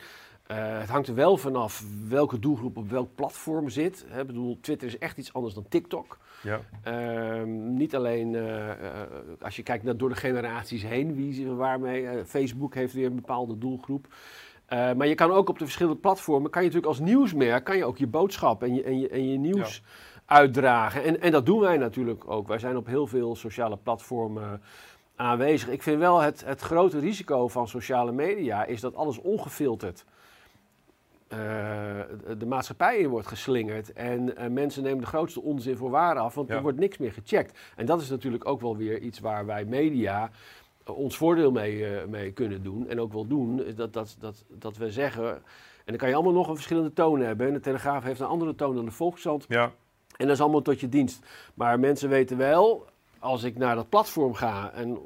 Eh, 0.49 0.57
het 0.79 0.89
hangt 0.89 1.09
er 1.09 1.15
wel 1.15 1.37
vanaf 1.37 1.85
welke 2.09 2.39
doelgroep 2.39 2.77
op 2.77 2.91
welk 2.91 3.15
platform 3.15 3.69
zit. 3.69 4.05
Hè, 4.09 4.21
Ik 4.21 4.27
bedoel, 4.27 4.59
Twitter 4.61 4.89
is 4.89 4.99
echt 4.99 5.19
iets 5.19 5.33
anders 5.33 5.55
dan 5.55 5.67
TikTok. 5.69 6.19
ja, 6.43 6.61
Ehm, 6.83 7.75
niet 7.75 7.97
alleen 7.97 8.35
eh, 8.35 8.71
eh, 8.71 8.77
als 9.41 9.57
je 9.57 9.63
kijkt 9.63 9.85
naar 9.85 9.97
door 9.97 10.09
de 10.09 10.15
generaties 10.15 10.83
heen, 10.83 11.15
wie 11.15 11.33
ze 11.33 11.55
waarmee. 11.55 12.25
Facebook 12.25 12.75
heeft 12.75 12.93
weer 12.93 13.07
een 13.07 13.15
bepaalde 13.15 13.59
doelgroep. 13.59 14.07
Maar 14.69 15.07
je 15.07 15.15
kan 15.15 15.31
ook 15.31 15.49
op 15.49 15.59
de 15.59 15.65
verschillende 15.65 15.99
platformen, 15.99 16.51
kan 16.51 16.63
je 16.63 16.69
natuurlijk 16.69 16.99
als 16.99 17.09
nieuwsmerk, 17.09 17.65
kan 17.65 17.77
je 17.77 17.85
ook 17.85 17.99
je 17.99 18.07
boodschap 18.07 18.63
en 18.63 18.75
je, 18.75 18.83
en 18.83 18.99
je, 19.01 19.09
en 19.09 19.29
je 19.31 19.39
nieuws 19.39 19.83
uitdragen. 20.25 21.05
En, 21.05 21.21
en 21.21 21.33
dat 21.33 21.47
doen 21.47 21.61
wij 21.61 21.77
natuurlijk 21.77 22.31
ook. 22.31 22.49
Wij 22.49 22.59
zijn 22.59 22.77
op 22.77 22.87
heel 22.87 23.07
veel 23.07 23.37
sociale 23.37 23.77
platformen 23.77 24.63
aanwezig. 25.17 25.69
Ik 25.69 25.83
vind 25.83 25.99
wel 25.99 26.21
het, 26.21 26.45
het 26.45 26.61
grote 26.61 26.99
risico 26.99 27.49
van 27.49 27.69
sociale 27.69 28.13
media 28.13 28.65
is 28.65 28.81
dat 28.81 28.95
alles 28.95 29.19
ongefilterd 29.19 30.05
eh, 31.29 31.39
de 32.39 32.47
maatschappij 32.47 32.99
in 32.99 33.09
wordt 33.09 33.27
geslingerd. 33.27 33.93
En 33.93 34.37
eh, 34.37 34.49
mensen 34.51 34.83
nemen 34.83 35.01
de 35.01 35.07
grootste 35.07 35.43
onzin 35.43 35.77
voor 35.77 35.91
waar 35.91 36.17
af, 36.19 36.35
want 36.35 36.49
Ja. 36.49 36.55
er 36.55 36.63
wordt 36.63 36.79
niks 36.79 36.99
meer 36.99 37.13
gecheckt. 37.13 37.59
En 37.77 37.87
dat 37.87 38.01
is 38.01 38.11
natuurlijk 38.11 38.49
ook 38.49 38.61
wel 38.61 38.77
weer 38.77 38.99
iets 38.99 39.19
waar 39.21 39.47
wij 39.47 39.65
media 39.65 40.31
eh, 40.85 40.97
ons 40.99 41.17
voordeel 41.17 41.51
mee, 41.51 42.07
mee 42.07 42.33
kunnen 42.33 42.63
doen. 42.63 42.89
En 42.89 43.01
ook 43.01 43.13
wel 43.13 43.27
doen, 43.27 43.65
is 43.65 43.75
dat, 43.75 43.93
dat, 43.93 44.17
dat, 44.19 44.45
dat 44.49 44.77
we 44.77 44.91
zeggen... 44.91 45.27
En 45.79 45.95
dan 45.95 45.97
kan 45.97 46.09
je 46.09 46.15
allemaal 46.15 46.33
nog 46.41 46.49
een 46.49 46.55
verschillende 46.55 46.93
toon 46.93 47.21
hebben. 47.21 47.47
En 47.47 47.53
de 47.53 47.61
Telegraaf 47.61 48.03
heeft 48.05 48.21
een 48.21 48.27
andere 48.27 48.55
toon 48.55 48.75
dan 48.75 48.85
de 48.85 48.91
Volkskrant. 48.91 49.45
ja, 49.49 49.73
En 50.17 50.27
dat 50.27 50.37
is 50.37 50.41
allemaal 50.41 50.63
tot 50.63 50.81
je 50.81 50.89
dienst. 50.89 51.27
Maar 51.55 51.79
mensen 51.81 52.09
weten 52.09 52.37
wel, 52.37 52.87
als 53.19 53.43
ik 53.43 53.57
naar 53.57 53.75
dat 53.75 53.89
platform 53.89 54.35
ga 54.35 54.71
en 54.73 54.99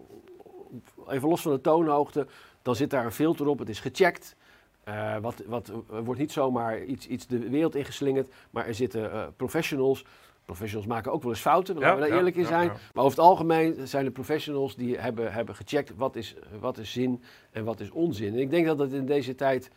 even 1.09 1.29
los 1.29 1.43
van 1.43 1.53
de 1.53 1.61
toonhoogte, 1.61 2.27
dan 2.63 2.77
zit 2.77 2.91
daar 2.91 3.05
een 3.05 3.13
filter 3.13 3.47
op. 3.47 3.59
Het 3.59 3.69
is 3.69 3.81
gecheckt. 3.81 4.37
Eh, 4.85 5.17
wat, 5.19 5.43
wat, 5.47 5.73
wordt 5.87 6.21
niet 6.21 6.33
zomaar 6.33 6.85
iets, 6.85 7.07
iets 7.07 7.27
de 7.27 7.49
wereld 7.49 7.75
ingeslingerd, 7.75 8.33
maar 8.51 8.67
er 8.67 8.75
zitten 8.75 9.13
eh, 9.13 9.27
professionals, 9.37 10.05
Professionals 10.45 10.87
maken 10.89 11.13
ook 11.13 11.23
wel 11.23 11.31
eens 11.31 11.41
fouten, 11.41 11.75
Ja, 11.75 11.81
laten 11.81 11.95
we 11.95 12.01
daar 12.01 12.11
ja, 12.11 12.17
eerlijk 12.17 12.37
in 12.37 12.47
zijn. 12.47 12.67
ja. 12.67 12.77
Maar 12.93 13.05
over 13.05 13.19
het 13.19 13.27
algemeen 13.27 13.89
zijn 13.89 14.05
de 14.05 14.11
professionals 14.11 14.77
die 14.77 14.99
hebben, 14.99 15.33
hebben 15.33 15.55
gecheckt 15.55 15.93
wat 15.97 16.17
is, 16.17 16.37
wat 16.61 16.79
is 16.79 16.93
zin 16.93 17.23
en 17.51 17.65
wat 17.65 17.81
is 17.81 17.91
onzin. 17.91 18.33
En 18.33 18.39
ik 18.39 18.51
denk 18.51 18.67
dat 18.67 18.79
het 18.79 18.93
in 18.93 19.07
deze 19.07 19.35
tijd 19.35 19.71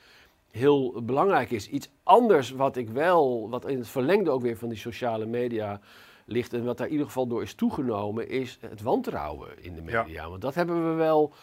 heel 0.51 1.01
belangrijk 1.03 1.51
is. 1.51 1.69
Iets 1.69 1.89
anders 2.03 2.51
wat 2.51 2.75
ik 2.75 2.89
wel, 2.89 3.49
wat 3.49 3.67
in 3.67 3.77
het 3.77 3.87
verlengde 3.87 4.29
ook 4.29 4.41
weer 4.41 4.57
van 4.57 4.69
die 4.69 4.77
sociale 4.77 5.25
media 5.25 5.79
ligt 6.25 6.53
en 6.53 6.65
wat 6.65 6.77
daar 6.77 6.87
in 6.87 6.91
ieder 6.91 7.07
geval 7.07 7.27
door 7.27 7.41
is 7.41 7.53
toegenomen, 7.53 8.29
is 8.29 8.57
het 8.61 8.81
wantrouwen 8.81 9.63
in 9.63 9.75
de 9.75 9.81
media. 9.81 10.29
Want 10.29 10.41
dat 10.41 10.55
hebben 10.55 10.89
we 10.89 10.93
wel, 10.93 11.33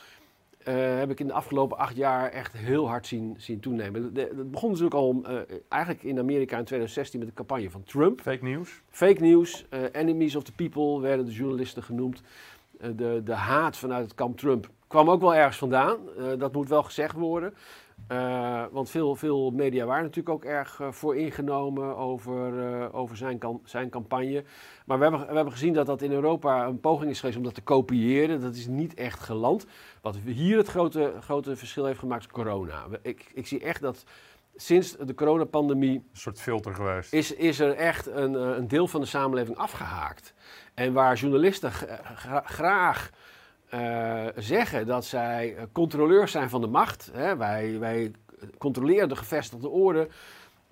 eh, 0.64 0.98
heb 0.98 1.10
ik 1.10 1.20
in 1.20 1.26
de 1.26 1.32
afgelopen 1.32 1.78
acht 1.78 1.96
jaar 1.96 2.30
echt 2.30 2.52
heel 2.52 2.88
hard 2.88 3.06
zien, 3.06 3.34
zien 3.38 3.60
toenemen. 3.60 4.10
Het 4.14 4.50
begon 4.50 4.68
natuurlijk 4.68 4.96
al 4.96 5.20
eh, 5.24 5.36
eigenlijk 5.68 6.02
in 6.02 6.18
Amerika 6.18 6.58
in 6.58 6.64
2016 6.64 7.18
met 7.18 7.28
de 7.28 7.34
campagne 7.34 7.70
van 7.70 7.82
Trump. 7.82 8.20
Fake 8.20 8.44
news. 8.44 8.82
Fake 8.90 9.20
news, 9.20 9.66
eh, 9.68 9.80
enemies 9.92 10.36
of 10.36 10.42
the 10.42 10.52
people 10.52 11.00
werden 11.00 11.26
de 11.26 11.32
journalisten 11.32 11.82
genoemd. 11.82 12.22
De, 12.96 13.20
de 13.24 13.34
haat 13.34 13.76
vanuit 13.76 14.04
het 14.04 14.14
kamp 14.14 14.38
Trump 14.38 14.70
kwam 14.86 15.10
ook 15.10 15.20
wel 15.20 15.34
ergens 15.34 15.58
vandaan. 15.58 15.98
Dat 16.38 16.52
moet 16.52 16.68
wel 16.68 16.82
gezegd 16.82 17.16
worden. 17.16 17.54
Eh, 18.06 18.64
want 18.70 18.90
veel, 18.90 19.16
veel 19.16 19.50
media 19.50 19.84
waren 19.84 20.02
natuurlijk 20.02 20.34
ook 20.34 20.44
erg 20.44 20.80
eh, 20.80 20.92
voor 20.92 21.16
ingenomen 21.16 21.96
over, 21.96 22.66
eh, 22.66 22.94
over 22.94 23.16
zijn, 23.16 23.38
kan, 23.38 23.60
zijn 23.64 23.90
campagne. 23.90 24.44
Maar 24.86 24.98
we 24.98 25.02
hebben, 25.02 25.20
we 25.20 25.34
hebben 25.34 25.52
gezien 25.52 25.72
dat 25.72 25.86
dat 25.86 26.02
in 26.02 26.12
Europa 26.12 26.66
een 26.66 26.80
poging 26.80 27.10
is 27.10 27.20
geweest 27.20 27.38
om 27.38 27.44
dat 27.44 27.54
te 27.54 27.62
kopiëren. 27.62 28.40
Dat 28.40 28.54
is 28.54 28.66
niet 28.66 28.94
echt 28.94 29.20
geland. 29.20 29.66
Wat 30.00 30.16
hier 30.24 30.56
het 30.56 30.68
grote, 30.68 31.12
grote 31.20 31.56
verschil 31.56 31.84
heeft 31.84 31.98
gemaakt 31.98 32.24
is 32.24 32.30
corona. 32.30 32.86
Ik, 33.02 33.30
ik 33.34 33.46
zie 33.46 33.60
echt 33.60 33.80
dat 33.80 34.04
sinds 34.54 34.96
de 34.96 35.14
coronapandemie 35.14 35.96
Een 35.96 36.08
soort 36.12 36.40
filter 36.40 36.74
geweest. 36.74 37.12
is, 37.12 37.34
is 37.34 37.60
er 37.60 37.74
echt 37.74 38.06
een, 38.06 38.34
een 38.34 38.68
deel 38.68 38.88
van 38.88 39.00
de 39.00 39.06
samenleving 39.06 39.56
afgehaakt. 39.56 40.34
En 40.74 40.92
waar 40.92 41.16
journalisten 41.16 41.72
graag 42.44 43.10
eh, 43.72 44.26
zeggen 44.36 44.86
dat 44.86 45.04
zij 45.04 45.54
eh, 45.56 45.62
controleurs 45.72 46.32
zijn 46.32 46.50
van 46.50 46.60
de 46.60 46.66
macht, 46.66 47.10
hè, 47.12 47.36
wij, 47.36 47.78
wij 47.78 48.10
controleren 48.58 49.08
de 49.08 49.16
gevestigde 49.16 49.68
orde, 49.68 50.08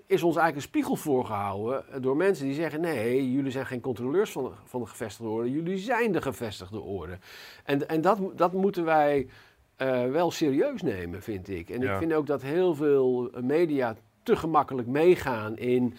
is 0.06 0.22
ons 0.22 0.36
eigenlijk 0.36 0.56
een 0.56 0.70
spiegel 0.72 0.96
voorgehouden 0.96 2.02
door 2.02 2.16
mensen 2.16 2.44
die 2.44 2.54
zeggen: 2.54 2.80
nee, 2.80 3.32
jullie 3.32 3.50
zijn 3.50 3.66
geen 3.66 3.80
controleurs 3.80 4.32
van 4.32 4.44
de, 4.44 4.50
van 4.64 4.80
de 4.80 4.86
gevestigde 4.86 5.28
orde, 5.30 5.50
jullie 5.50 5.78
zijn 5.78 6.12
de 6.12 6.22
gevestigde 6.22 6.80
orde. 6.80 7.18
En, 7.64 7.88
en 7.88 8.00
dat, 8.00 8.18
dat 8.36 8.52
moeten 8.52 8.84
wij 8.84 9.28
eh, 9.76 10.10
wel 10.10 10.30
serieus 10.30 10.82
nemen, 10.82 11.22
vind 11.22 11.48
ik. 11.48 11.70
En 11.70 11.80
Ja. 11.80 11.92
ik 11.92 11.98
vind 11.98 12.12
ook 12.12 12.26
dat 12.26 12.42
heel 12.42 12.74
veel 12.74 13.30
media 13.40 13.96
te 14.22 14.36
gemakkelijk 14.36 14.88
meegaan 14.88 15.56
in, 15.56 15.94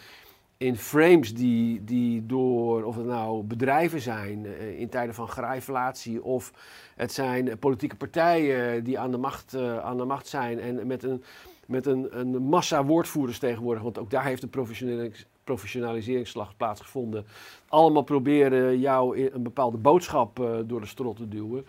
in 0.62 0.78
frames 0.78 1.34
die, 1.34 1.84
die 1.84 2.26
door, 2.26 2.84
of 2.84 2.96
het 2.96 3.06
nou 3.06 3.44
bedrijven 3.44 4.02
zijn 4.02 4.46
eh, 4.46 4.80
in 4.80 4.90
tijden 4.90 5.16
van 5.16 5.28
grijflatie, 5.28 6.24
of 6.24 6.54
het 6.96 7.14
zijn 7.14 7.60
politieke 7.60 7.96
partijen 7.96 8.84
die 8.84 9.00
aan 9.00 9.12
de 9.12 9.18
macht, 9.18 9.54
eh, 9.54 9.78
aan 9.78 9.98
de 9.98 10.06
macht 10.06 10.28
zijn 10.28 10.60
en 10.60 10.88
met 10.88 11.04
een, 11.04 11.24
met 11.66 11.86
een, 11.86 12.20
een 12.20 12.42
massa 12.42 12.86
woordvoerders 12.86 13.40
tegenwoordig, 13.40 13.84
want 13.84 14.00
ook 14.00 14.10
daar 14.10 14.26
heeft 14.26 14.44
een 14.44 14.50
professionalis- 14.50 15.26
professionaliseringsslag 15.44 16.58
plaatsgevonden. 16.58 17.26
Allemaal 17.68 18.04
proberen 18.04 18.80
jou 18.80 19.30
een 19.34 19.44
bepaalde 19.44 19.78
boodschap 19.78 20.40
eh, 20.40 20.56
door 20.66 20.82
de 20.82 20.88
strot 20.88 21.18
te 21.18 21.28
duwen. 21.28 21.66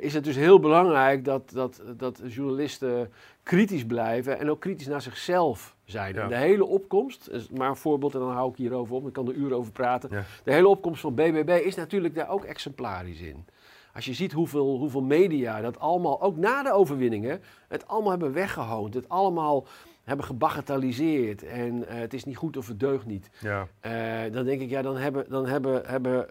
Is 0.00 0.14
het 0.14 0.24
dus 0.24 0.36
heel 0.36 0.60
belangrijk 0.60 1.24
dat, 1.24 1.50
dat, 1.50 1.82
dat 1.96 2.20
journalisten 2.28 3.10
kritisch 3.42 3.86
blijven 3.86 4.38
en 4.38 4.50
ook 4.50 4.60
kritisch 4.60 4.86
naar 4.86 5.02
zichzelf 5.02 5.76
zijn. 5.84 6.14
Ja. 6.14 6.28
De 6.28 6.36
hele 6.36 6.64
opkomst, 6.64 7.28
is 7.28 7.48
maar 7.48 7.68
een 7.68 7.76
voorbeeld 7.76 8.14
en 8.14 8.20
dan 8.20 8.30
hou 8.30 8.50
ik 8.50 8.56
hierover 8.56 8.94
op, 8.94 9.06
ik 9.06 9.12
kan 9.12 9.28
er 9.28 9.34
uren 9.34 9.56
over 9.56 9.72
praten. 9.72 10.08
Ja. 10.12 10.24
De 10.44 10.52
hele 10.52 10.68
opkomst 10.68 11.00
van 11.00 11.14
BBB 11.14 11.60
is 11.64 11.74
natuurlijk 11.74 12.14
daar 12.14 12.28
ook 12.28 12.44
exemplarisch 12.44 13.20
in. 13.20 13.46
Als 13.94 14.04
je 14.04 14.14
ziet 14.14 14.32
hoeveel, 14.32 14.78
hoeveel 14.78 15.02
media 15.02 15.60
dat 15.60 15.78
allemaal, 15.78 16.22
ook 16.22 16.36
na 16.36 16.62
de 16.62 16.72
overwinningen, 16.72 17.40
het 17.68 17.88
allemaal 17.88 18.10
hebben 18.10 18.32
weggehoond. 18.32 18.94
Het 18.94 19.08
allemaal 19.08 19.66
hebben 20.04 20.26
gebagatelliseerd. 20.26 21.42
En 21.42 21.88
eh, 21.88 21.98
het 21.98 22.14
is 22.14 22.24
niet 22.24 22.36
goed 22.36 22.56
of 22.56 22.66
het 22.68 22.80
deugt 22.80 23.06
niet. 23.06 23.30
Ja. 23.40 23.68
Eh, 23.80 24.32
dan 24.32 24.44
denk 24.44 24.60
ik, 24.60 24.70
ja, 24.70 24.82
dan 24.82 24.96
hebben, 24.96 25.26
dan 25.28 25.46
hebben, 25.46 25.82
hebben 25.86 26.26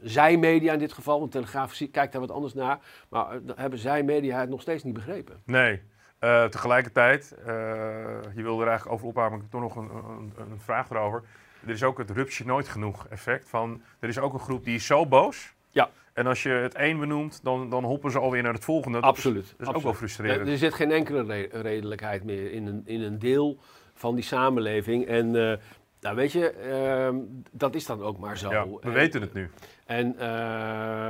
zij 0.00 0.36
media 0.36 0.72
in 0.72 0.78
dit 0.78 0.92
geval, 0.92 1.18
want 1.18 1.30
Telegraaf 1.30 1.78
kijkt 1.90 2.12
daar 2.12 2.20
wat 2.20 2.30
anders 2.30 2.54
naar, 2.54 2.78
maar 3.08 3.44
dan 3.44 3.56
hebben 3.58 3.78
zij 3.78 4.02
media 4.02 4.40
het 4.40 4.48
nog 4.48 4.60
steeds 4.60 4.82
niet 4.82 4.94
begrepen. 4.94 5.42
Nee. 5.44 5.80
Eh, 6.24 6.44
tegelijkertijd, 6.44 7.34
eh, 7.46 7.54
je 8.34 8.42
wilde 8.42 8.62
er 8.62 8.68
eigenlijk 8.68 8.96
over 8.96 9.06
ophouden, 9.06 9.38
maar 9.38 9.46
ik 9.46 9.52
heb 9.52 9.60
toch 9.60 9.74
nog 9.74 9.76
een, 9.76 10.10
een, 10.10 10.50
een 10.52 10.60
vraag 10.60 10.90
erover. 10.90 11.22
Er 11.66 11.70
is 11.72 11.82
ook 11.82 11.98
het 11.98 12.10
rupsje 12.10 12.46
nooit 12.46 12.68
genoeg 12.68 13.06
effect 13.10 13.48
van, 13.48 13.82
er 13.98 14.08
is 14.08 14.18
ook 14.18 14.32
een 14.32 14.38
groep 14.40 14.64
die 14.64 14.74
is 14.74 14.86
zo 14.86 15.06
boos. 15.06 15.54
Ja. 15.70 15.90
En 16.12 16.26
als 16.26 16.42
je 16.42 16.48
het 16.48 16.74
één 16.74 16.98
benoemt, 16.98 17.40
dan, 17.42 17.70
dan 17.70 17.84
hoppen 17.84 18.10
ze 18.10 18.18
alweer 18.18 18.42
naar 18.42 18.52
het 18.52 18.64
volgende. 18.64 19.00
Dat 19.00 19.10
is- 19.12 19.16
Absoluut. 19.24 19.54
Dat 19.56 19.68
is 19.68 19.74
ook 19.74 19.82
wel 19.82 19.94
frustrerend. 19.94 20.40
Er, 20.40 20.52
er 20.52 20.58
zit 20.58 20.74
geen 20.74 20.90
enkele 20.90 21.22
re- 21.22 21.60
redelijkheid 21.60 22.24
meer 22.24 22.52
in 22.52 22.66
een, 22.66 22.82
in 22.84 23.00
een 23.02 23.18
deel 23.18 23.58
van 23.94 24.14
die 24.14 24.24
samenleving. 24.24 25.06
En 25.06 25.26
eh, 25.50 25.56
nou 26.00 26.16
weet 26.16 26.32
je, 26.32 26.50
ehm, 26.50 27.16
dat 27.50 27.74
is 27.74 27.86
dan 27.86 28.02
ook 28.02 28.18
maar 28.18 28.38
zo. 28.38 28.50
ja, 28.50 28.68
we 28.68 28.78
En- 28.80 28.92
weten 28.92 29.20
het 29.20 29.32
nu. 29.32 29.50
En, 29.86 30.14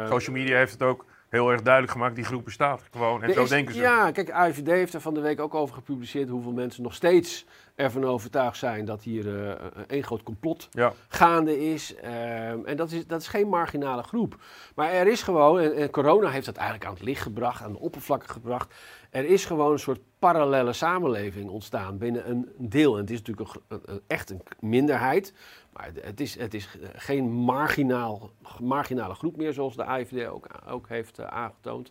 Social 0.09 0.37
media 0.37 0.57
heeft 0.57 0.73
het 0.73 0.83
ook 0.83 1.05
heel 1.35 1.51
erg 1.51 1.63
duidelijk 1.63 1.93
gemaakt, 1.93 2.15
die 2.15 2.25
groep 2.25 2.45
bestaat 2.45 2.83
gewoon. 2.91 3.23
En 3.23 3.29
Er 3.29 3.35
zo 3.35 3.43
is- 3.43 3.49
denken 3.49 3.75
ze. 3.75 3.81
Ja, 3.81 4.11
kijk, 4.11 4.31
AIVD 4.31 4.67
heeft 4.67 4.95
er 4.95 5.01
van 5.01 5.15
de 5.15 5.21
week 5.21 5.41
ook 5.41 5.55
over 5.55 5.75
gepubliceerd 5.75 6.29
hoeveel 6.29 6.53
mensen 6.53 6.83
nog 6.83 6.95
steeds 6.95 7.45
ervan 7.75 8.05
overtuigd 8.05 8.57
zijn 8.59 8.85
dat 8.85 9.03
hier 9.03 9.49
eh, 9.49 9.67
één 9.87 10.03
groot 10.05 10.23
complot 10.23 10.69
Ja. 10.71 10.93
gaande 11.09 11.73
is. 11.73 11.95
Ehm, 11.95 12.59
en 12.65 12.77
dat 12.77 12.91
is, 12.91 13.07
dat 13.07 13.21
is 13.21 13.29
geen 13.29 13.49
marginale 13.49 14.03
groep. 14.03 14.37
Maar 14.75 14.91
er 14.91 15.07
is 15.07 15.23
gewoon, 15.23 15.61
en, 15.61 15.75
en 15.77 15.91
corona 15.91 16.29
heeft 16.31 16.47
dat 16.47 16.57
eigenlijk 16.57 16.89
aan 16.89 16.95
het 16.95 17.03
licht 17.03 17.23
gebracht, 17.23 17.63
aan 17.63 17.73
de 17.73 17.79
oppervlakte 17.79 18.29
gebracht. 18.33 18.75
Er 19.11 19.25
is 19.25 19.45
gewoon 19.45 19.73
een 19.73 19.79
soort 19.79 20.01
parallele 20.19 20.73
samenleving 20.73 21.51
ontstaan 21.51 21.99
binnen 21.99 22.31
een 22.31 22.49
deel. 22.59 22.95
En 22.95 23.01
het 23.01 23.11
is 23.11 23.23
natuurlijk 23.23 23.55
een, 23.55 23.61
een- 23.69 23.83
een- 23.85 24.01
echt 24.07 24.31
een 24.31 24.43
minderheid. 24.61 25.33
Maar 25.75 25.91
het 26.01 26.21
is, 26.21 26.39
het 26.39 26.55
is 26.55 26.69
geen 26.95 27.31
marginaal, 27.31 28.31
marginale 28.61 29.15
groep 29.15 29.37
meer, 29.37 29.53
zoals 29.53 29.77
de 29.77 29.85
AIVD 29.85 30.27
ook, 30.27 30.47
ook 30.69 30.89
heeft 30.89 31.19
eh, 31.19 31.27
aangetoond. 31.27 31.91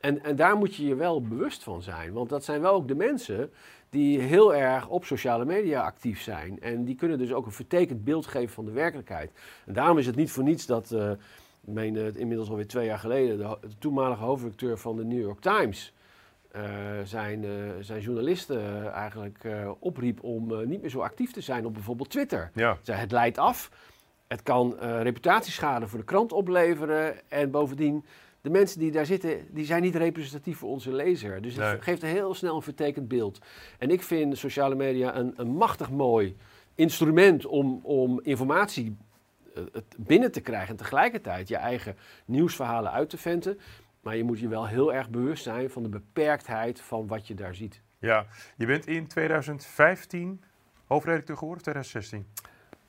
En, 0.00 0.24
en 0.24 0.36
daar 0.36 0.56
moet 0.56 0.74
je 0.74 0.86
je 0.86 0.94
wel 0.94 1.22
bewust 1.22 1.62
van 1.62 1.82
zijn. 1.82 2.12
Want 2.12 2.28
dat 2.28 2.44
zijn 2.44 2.60
wel 2.60 2.74
ook 2.74 2.88
de 2.88 2.94
mensen 2.94 3.52
die 3.90 4.20
heel 4.20 4.54
erg 4.54 4.88
op 4.88 5.04
sociale 5.04 5.44
media 5.44 5.82
actief 5.82 6.20
zijn. 6.20 6.60
En 6.60 6.84
die 6.84 6.94
kunnen 6.94 7.18
dus 7.18 7.32
ook 7.32 7.46
een 7.46 7.52
vertekend 7.52 8.04
beeld 8.04 8.26
geven 8.26 8.54
van 8.54 8.64
de 8.64 8.70
werkelijkheid. 8.70 9.30
En 9.66 9.72
daarom 9.72 9.98
is 9.98 10.06
het 10.06 10.16
niet 10.16 10.30
voor 10.30 10.44
niets 10.44 10.66
dat, 10.66 10.92
ik 10.92 11.72
meen 11.72 11.94
het 11.94 12.16
inmiddels 12.16 12.48
alweer 12.48 12.66
twee 12.66 12.86
jaar 12.86 12.98
geleden, 12.98 13.38
de, 13.38 13.58
de 13.60 13.78
toenmalige 13.78 14.22
hoofdredacteur 14.22 14.78
van 14.78 14.96
de 14.96 15.04
New 15.04 15.20
York 15.20 15.40
Times 15.40 15.92
zijn, 17.04 17.44
eh, 17.44 17.50
zijn 17.80 18.00
journalisten 18.00 18.58
eh, 18.60 18.86
eigenlijk 18.86 19.44
eh, 19.44 19.70
opriep 19.78 20.22
om 20.22 20.52
eh, 20.60 20.66
niet 20.66 20.80
meer 20.80 20.90
zo 20.90 21.00
actief 21.00 21.32
te 21.32 21.40
zijn 21.40 21.66
op 21.66 21.72
bijvoorbeeld 21.74 22.10
Twitter. 22.10 22.50
Ja. 22.54 22.78
Zei, 22.82 22.98
het 22.98 23.12
leidt 23.12 23.38
af, 23.38 23.70
het 24.26 24.42
kan 24.42 24.78
eh, 24.78 25.02
reputatieschade 25.02 25.86
voor 25.88 25.98
de 25.98 26.04
krant 26.04 26.32
opleveren 26.32 27.30
en 27.30 27.50
bovendien, 27.50 28.04
de 28.40 28.50
mensen 28.50 28.78
die 28.78 28.90
daar 28.90 29.06
zitten, 29.06 29.46
die 29.50 29.64
zijn 29.64 29.82
niet 29.82 29.94
representatief 29.94 30.58
voor 30.58 30.70
onze 30.70 30.92
lezer. 30.92 31.42
Dus 31.42 31.54
het 31.56 31.64
Nee. 31.64 31.80
geeft 31.80 32.02
heel 32.02 32.34
snel 32.34 32.56
een 32.56 32.62
vertekend 32.62 33.08
beeld. 33.08 33.38
En 33.78 33.90
ik 33.90 34.02
vind 34.02 34.38
sociale 34.38 34.74
media 34.74 35.16
een, 35.16 35.32
een 35.36 35.50
machtig 35.50 35.90
mooi 35.90 36.36
instrument 36.74 37.46
om, 37.46 37.80
om 37.82 38.20
informatie 38.22 38.96
eh, 39.54 39.62
binnen 39.96 40.32
te 40.32 40.40
krijgen 40.40 40.68
en 40.68 40.76
tegelijkertijd 40.76 41.48
je 41.48 41.56
eigen 41.56 41.96
nieuwsverhalen 42.24 42.92
uit 42.92 43.10
te 43.10 43.18
venten. 43.18 43.58
Maar 44.04 44.16
je 44.16 44.24
moet 44.24 44.38
je 44.40 44.48
wel 44.48 44.66
heel 44.66 44.94
erg 44.94 45.10
bewust 45.10 45.42
zijn 45.42 45.70
van 45.70 45.82
de 45.82 45.88
beperktheid 45.88 46.80
van 46.80 47.06
wat 47.06 47.26
je 47.26 47.34
daar 47.34 47.54
ziet. 47.54 47.80
ja. 47.98 48.26
Je 48.56 48.66
bent 48.66 48.86
in 48.86 49.06
2015 49.06 50.42
hoofdredacteur 50.86 51.36
geworden 51.36 51.56
of 51.56 51.62
2016? 51.62 52.26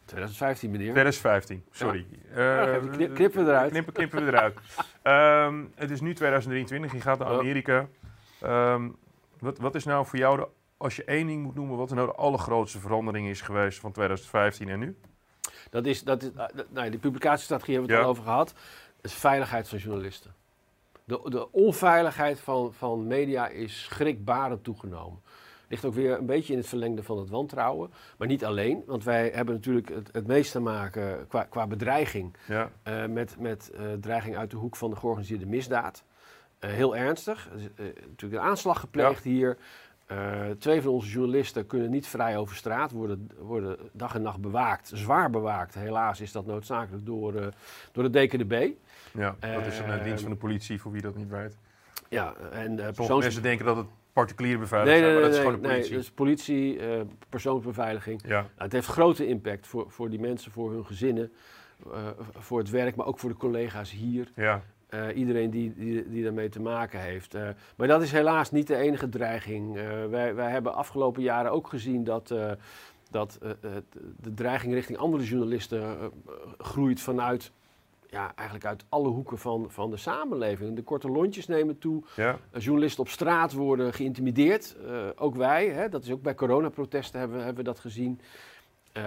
2015 0.06 0.72
meneer. 0.72 0.90
2015, 0.92 1.64
sorry. 1.72 2.06
Ja, 2.36 2.80
knippen 3.14 3.46
we 3.46 3.52
eruit. 3.52 3.72
Knippen, 3.72 3.94
knippen 3.94 4.26
we 4.26 4.32
eruit. 4.32 4.58
Ehm, 5.02 5.64
het 5.76 5.92
is 5.92 6.02
nu 6.02 6.14
2023, 6.14 6.92
je 6.92 7.02
gaat 7.02 7.20
naar. 7.20 7.28
Amerika. 7.28 7.88
Ehm, 8.42 8.90
wat, 9.40 9.58
wat 9.58 9.76
is 9.76 9.84
nou 9.86 10.06
voor 10.06 10.20
jou, 10.20 10.38
de, 10.38 10.48
als 10.78 10.96
je 10.96 11.04
één 11.04 11.28
ding 11.28 11.44
moet 11.44 11.56
noemen, 11.56 11.78
wat 11.78 11.90
er 11.90 11.96
nou 11.96 12.08
de 12.08 12.16
allergrootste 12.16 12.80
verandering 12.80 13.28
is 13.28 13.42
geweest 13.42 13.80
van 13.80 13.92
2015 13.92 14.70
en 14.70 14.80
nu? 14.80 14.98
Dat 15.70 15.86
is, 15.86 16.04
dat 16.04 16.24
is, 16.24 16.30
uh, 16.38 16.46
nou, 16.70 16.90
die 16.90 17.00
publicatiestrategie 17.00 17.74
hebben 17.74 17.92
we 17.92 17.98
het 17.98 18.04
Ja. 18.06 18.10
al 18.12 18.18
over 18.18 18.30
gehad. 18.32 18.54
Dat 19.02 19.12
is 19.12 19.14
veiligheid 19.18 19.70
van 19.70 19.78
journalisten. 19.78 20.34
De, 21.06 21.22
de 21.24 21.52
onveiligheid 21.52 22.40
van, 22.40 22.74
van 22.74 23.08
media 23.08 23.48
is 23.48 23.84
schrikbarend 23.84 24.64
toegenomen. 24.64 25.22
Ligt 25.68 25.86
ook 25.86 25.94
weer 25.94 26.18
een 26.18 26.26
beetje 26.26 26.54
in 26.54 26.60
het 26.60 26.68
verlengde 26.68 27.04
van 27.04 27.18
het 27.18 27.30
wantrouwen. 27.30 27.92
Maar 28.18 28.28
niet 28.28 28.46
alleen, 28.46 28.84
want 28.86 29.04
wij 29.04 29.32
hebben 29.34 29.56
natuurlijk 29.56 29.90
het, 29.90 30.10
het 30.12 30.28
meest 30.28 30.52
te 30.52 30.60
maken 30.60 31.28
qua, 31.28 31.44
qua 31.44 31.68
bedreiging 31.68 32.36
Ja, 32.48 32.72
eh, 32.84 33.06
met, 33.06 33.36
met 33.40 33.72
eh, 33.72 33.86
dreiging 34.00 34.38
uit 34.38 34.52
de 34.52 34.58
hoek 34.58 34.76
van 34.76 34.90
de 34.90 34.96
georganiseerde 34.96 35.46
misdaad. 35.46 36.04
Eh, 36.60 36.70
heel 36.70 36.96
ernstig. 36.96 37.50
Er 37.52 37.86
is 37.86 37.94
natuurlijk 38.08 38.42
een 38.42 38.50
aanslag 38.50 38.80
gepleegd 38.80 39.24
hier. 39.24 39.58
twee 40.60 40.82
van 40.82 40.92
onze 40.92 41.10
journalisten 41.10 41.68
kunnen 41.68 41.90
niet 41.90 42.08
vrij 42.08 42.38
over 42.38 42.56
straat, 42.56 42.92
worden, 42.92 43.30
worden 43.40 43.78
dag 43.92 44.16
en 44.16 44.22
nacht 44.22 44.42
bewaakt, 44.42 44.92
zwaar 44.94 45.30
bewaakt. 45.30 45.74
Helaas 45.74 46.22
is 46.22 46.32
dat 46.32 46.46
noodzakelijk 46.46 47.06
door, 47.06 47.54
door 47.92 48.12
de 48.12 48.26
DKDB. 48.26 48.70
Ja, 49.18 49.36
dat 49.40 49.66
is 49.66 49.80
een 49.80 50.04
dienst 50.04 50.22
van 50.22 50.32
de 50.32 50.38
politie, 50.38 50.82
voor 50.82 50.92
wie 50.92 51.02
dat 51.02 51.16
niet 51.16 51.30
weet. 51.30 51.58
Ja, 52.10 52.34
en 52.52 52.80
Sommige 52.94 53.18
mensen 53.18 53.42
denken 53.42 53.66
dat 53.66 53.78
het 53.78 53.88
particuliere 54.16 54.60
beveiliging 54.60 55.02
nee, 55.02 55.12
nee, 55.12 55.22
maar 55.22 55.30
dat 55.30 55.38
is 55.38 55.44
nee, 55.44 55.46
gewoon 55.46 55.62
de 55.62 55.68
politie. 55.68 55.92
Nee, 55.92 56.00
dus 56.00 56.12
politie, 56.12 56.78
uh, 56.78 57.02
persoonsbeveiliging. 57.30 58.22
Ja. 58.22 58.30
Nou, 58.30 58.48
het 58.58 58.72
heeft 58.72 58.88
grote 58.88 59.28
impact 59.28 59.68
voor, 59.68 59.86
voor 59.88 60.10
die 60.10 60.20
mensen, 60.20 60.52
voor 60.52 60.72
hun 60.72 60.86
gezinnen, 60.86 61.32
uh, 61.88 61.94
voor 62.38 62.60
het 62.60 62.70
werk, 62.70 62.96
maar 62.96 63.06
ook 63.06 63.20
voor 63.20 63.30
de 63.30 63.36
collega's 63.36 63.92
hier. 63.92 64.32
Ja. 64.36 64.62
Uh, 64.90 65.16
iedereen 65.16 65.50
die, 65.50 65.74
die, 65.76 66.10
die 66.10 66.24
daarmee 66.24 66.50
te 66.50 66.62
maken 66.62 67.00
heeft. 67.00 67.34
maar 67.76 67.88
dat 67.88 68.02
is 68.02 68.12
helaas 68.12 68.52
niet 68.52 68.68
de 68.68 68.76
enige 68.76 69.10
dreiging. 69.10 69.74
wij, 70.10 70.36
wij 70.36 70.52
hebben 70.52 70.74
afgelopen 70.74 71.22
jaren 71.22 71.52
ook 71.52 71.68
gezien 71.68 72.04
dat, 72.04 72.34
dat 73.10 73.38
de 74.22 74.34
dreiging 74.34 74.74
richting 74.74 74.98
andere 74.98 75.24
journalisten 75.24 76.12
groeit 76.58 77.02
vanuit 77.02 77.52
ja, 78.10 78.32
eigenlijk 78.36 78.68
uit 78.68 78.86
alle 78.90 79.08
hoeken 79.08 79.38
van, 79.38 79.66
van 79.72 79.92
de 79.92 79.98
samenleving. 79.98 80.76
De 80.76 80.84
korte 80.84 81.10
lontjes 81.10 81.48
nemen 81.48 81.78
toe. 81.78 82.04
Ja. 82.16 82.40
Journalisten 82.58 83.04
op 83.04 83.10
straat 83.10 83.54
worden 83.54 83.94
geïntimideerd. 83.94 84.76
Uh, 84.86 85.08
ook 85.16 85.36
wij, 85.36 85.68
hè, 85.68 85.90
dat 85.90 86.04
is 86.04 86.12
ook 86.12 86.22
bij 86.22 86.36
coronaprotesten 86.36 87.20
hebben, 87.20 87.38
hebben 87.38 87.64
we 87.64 87.70
dat 87.70 87.80
gezien. 87.80 88.20
Uh, 88.98 89.04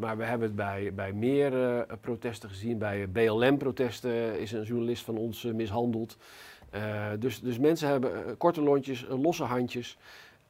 maar 0.00 0.16
we 0.16 0.24
hebben 0.24 0.46
het 0.46 0.56
bij, 0.56 0.94
bij 0.94 1.12
meer 1.12 1.52
uh, 1.52 1.80
protesten 2.00 2.48
gezien. 2.48 2.78
Bij 2.78 3.08
BLM-protesten 3.08 4.40
is 4.40 4.52
een 4.52 4.62
journalist 4.62 5.04
van 5.04 5.16
ons 5.16 5.42
mishandeld. 5.42 6.16
dus, 7.18 7.40
dus 7.40 7.58
mensen 7.58 7.88
hebben 7.88 8.36
korte 8.36 8.62
lontjes, 8.62 9.06
losse 9.08 9.44
handjes. 9.44 9.98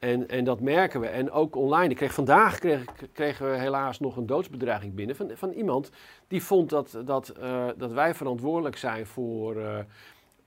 En, 0.02 0.28
en 0.28 0.44
dat 0.44 0.60
merken 0.60 1.00
we. 1.00 1.06
En 1.06 1.30
ook 1.30 1.56
online. 1.56 1.88
Ik 1.88 1.96
kreeg, 1.96 2.14
vandaag 2.14 2.58
kreeg, 2.58 2.84
kregen 3.12 3.50
we 3.50 3.58
helaas 3.58 4.00
nog 4.00 4.16
een 4.16 4.26
doodsbedreiging 4.26 4.94
binnen 4.94 5.16
van, 5.16 5.30
van 5.34 5.50
iemand 5.50 5.90
die 6.28 6.42
vond 6.42 6.70
dat, 6.70 6.98
dat, 7.04 7.34
uh, 7.42 7.66
dat 7.76 7.92
wij 7.92 8.14
verantwoordelijk 8.14 8.76
zijn 8.76 9.06
voor, 9.06 9.56
uh, 9.56 9.78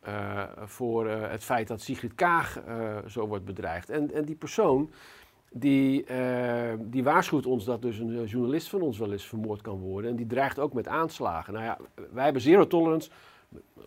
uh, 0.08 0.44
voor 0.58 1.10
het 1.10 1.44
feit 1.44 1.68
dat 1.68 1.82
Sigrid 1.82 2.16
Kaag 2.16 2.62
zo 3.08 3.28
wordt 3.28 3.46
bedreigd. 3.46 3.90
En, 3.90 4.14
en 4.14 4.26
die 4.26 4.36
persoon 4.36 4.92
die, 5.52 6.06
die 6.80 7.04
waarschuwt 7.04 7.46
ons 7.46 7.66
dat 7.66 7.82
dus 7.82 7.98
een 7.98 8.26
journalist 8.26 8.70
van 8.70 8.82
ons 8.82 8.98
wel 8.98 9.12
eens 9.12 9.28
vermoord 9.28 9.62
kan 9.62 9.80
worden. 9.80 10.10
En 10.12 10.16
die 10.16 10.28
dreigt 10.28 10.60
ook 10.60 10.74
met 10.74 10.88
aanslagen. 10.88 11.54
Nou 11.54 11.66
ja, 11.66 11.78
wij 12.12 12.24
hebben 12.24 12.42
zero 12.42 12.68
tolerance 12.68 13.10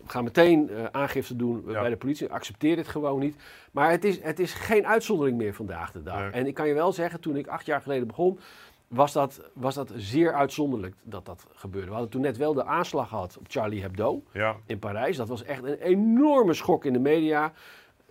gaan 0.05 0.23
meteen 0.23 0.69
uh, 0.71 0.85
aangifte 0.91 1.35
doen 1.35 1.63
ja. 1.67 1.81
bij 1.81 1.89
de 1.89 1.97
politie. 1.97 2.31
Accepteer 2.31 2.75
dit 2.75 2.87
gewoon 2.87 3.19
niet. 3.19 3.35
Maar 3.71 3.91
het 3.91 4.03
is, 4.03 4.21
het 4.21 4.39
is 4.39 4.53
geen 4.53 4.87
uitzondering 4.87 5.37
meer 5.37 5.53
vandaag 5.53 5.91
de 5.91 6.03
dag. 6.03 6.19
Nee. 6.19 6.29
En 6.29 6.47
ik 6.47 6.53
kan 6.53 6.67
je 6.67 6.73
wel 6.73 6.91
zeggen, 6.91 7.19
toen 7.19 7.35
ik 7.35 7.47
acht 7.47 7.65
jaar 7.65 7.81
geleden 7.81 8.07
begon, 8.07 8.39
was 8.87 9.13
dat, 9.13 9.41
was 9.53 9.75
dat 9.75 9.91
zeer 9.95 10.33
uitzonderlijk 10.33 10.95
dat 11.03 11.25
dat 11.25 11.45
gebeurde. 11.53 11.87
We 11.87 11.93
hadden 11.93 12.11
toen 12.11 12.21
net 12.21 12.37
wel 12.37 12.53
de 12.53 12.65
aanslag 12.65 13.09
gehad 13.09 13.37
op 13.37 13.45
Charlie 13.47 13.81
Hebdo 13.81 14.23
ja. 14.33 14.55
in 14.65 14.79
Parijs. 14.79 15.17
Dat 15.17 15.27
was 15.27 15.43
echt 15.43 15.63
een 15.63 15.79
enorme 15.79 16.53
schok 16.53 16.85
in 16.85 16.93
de 16.93 16.99
media. 16.99 17.53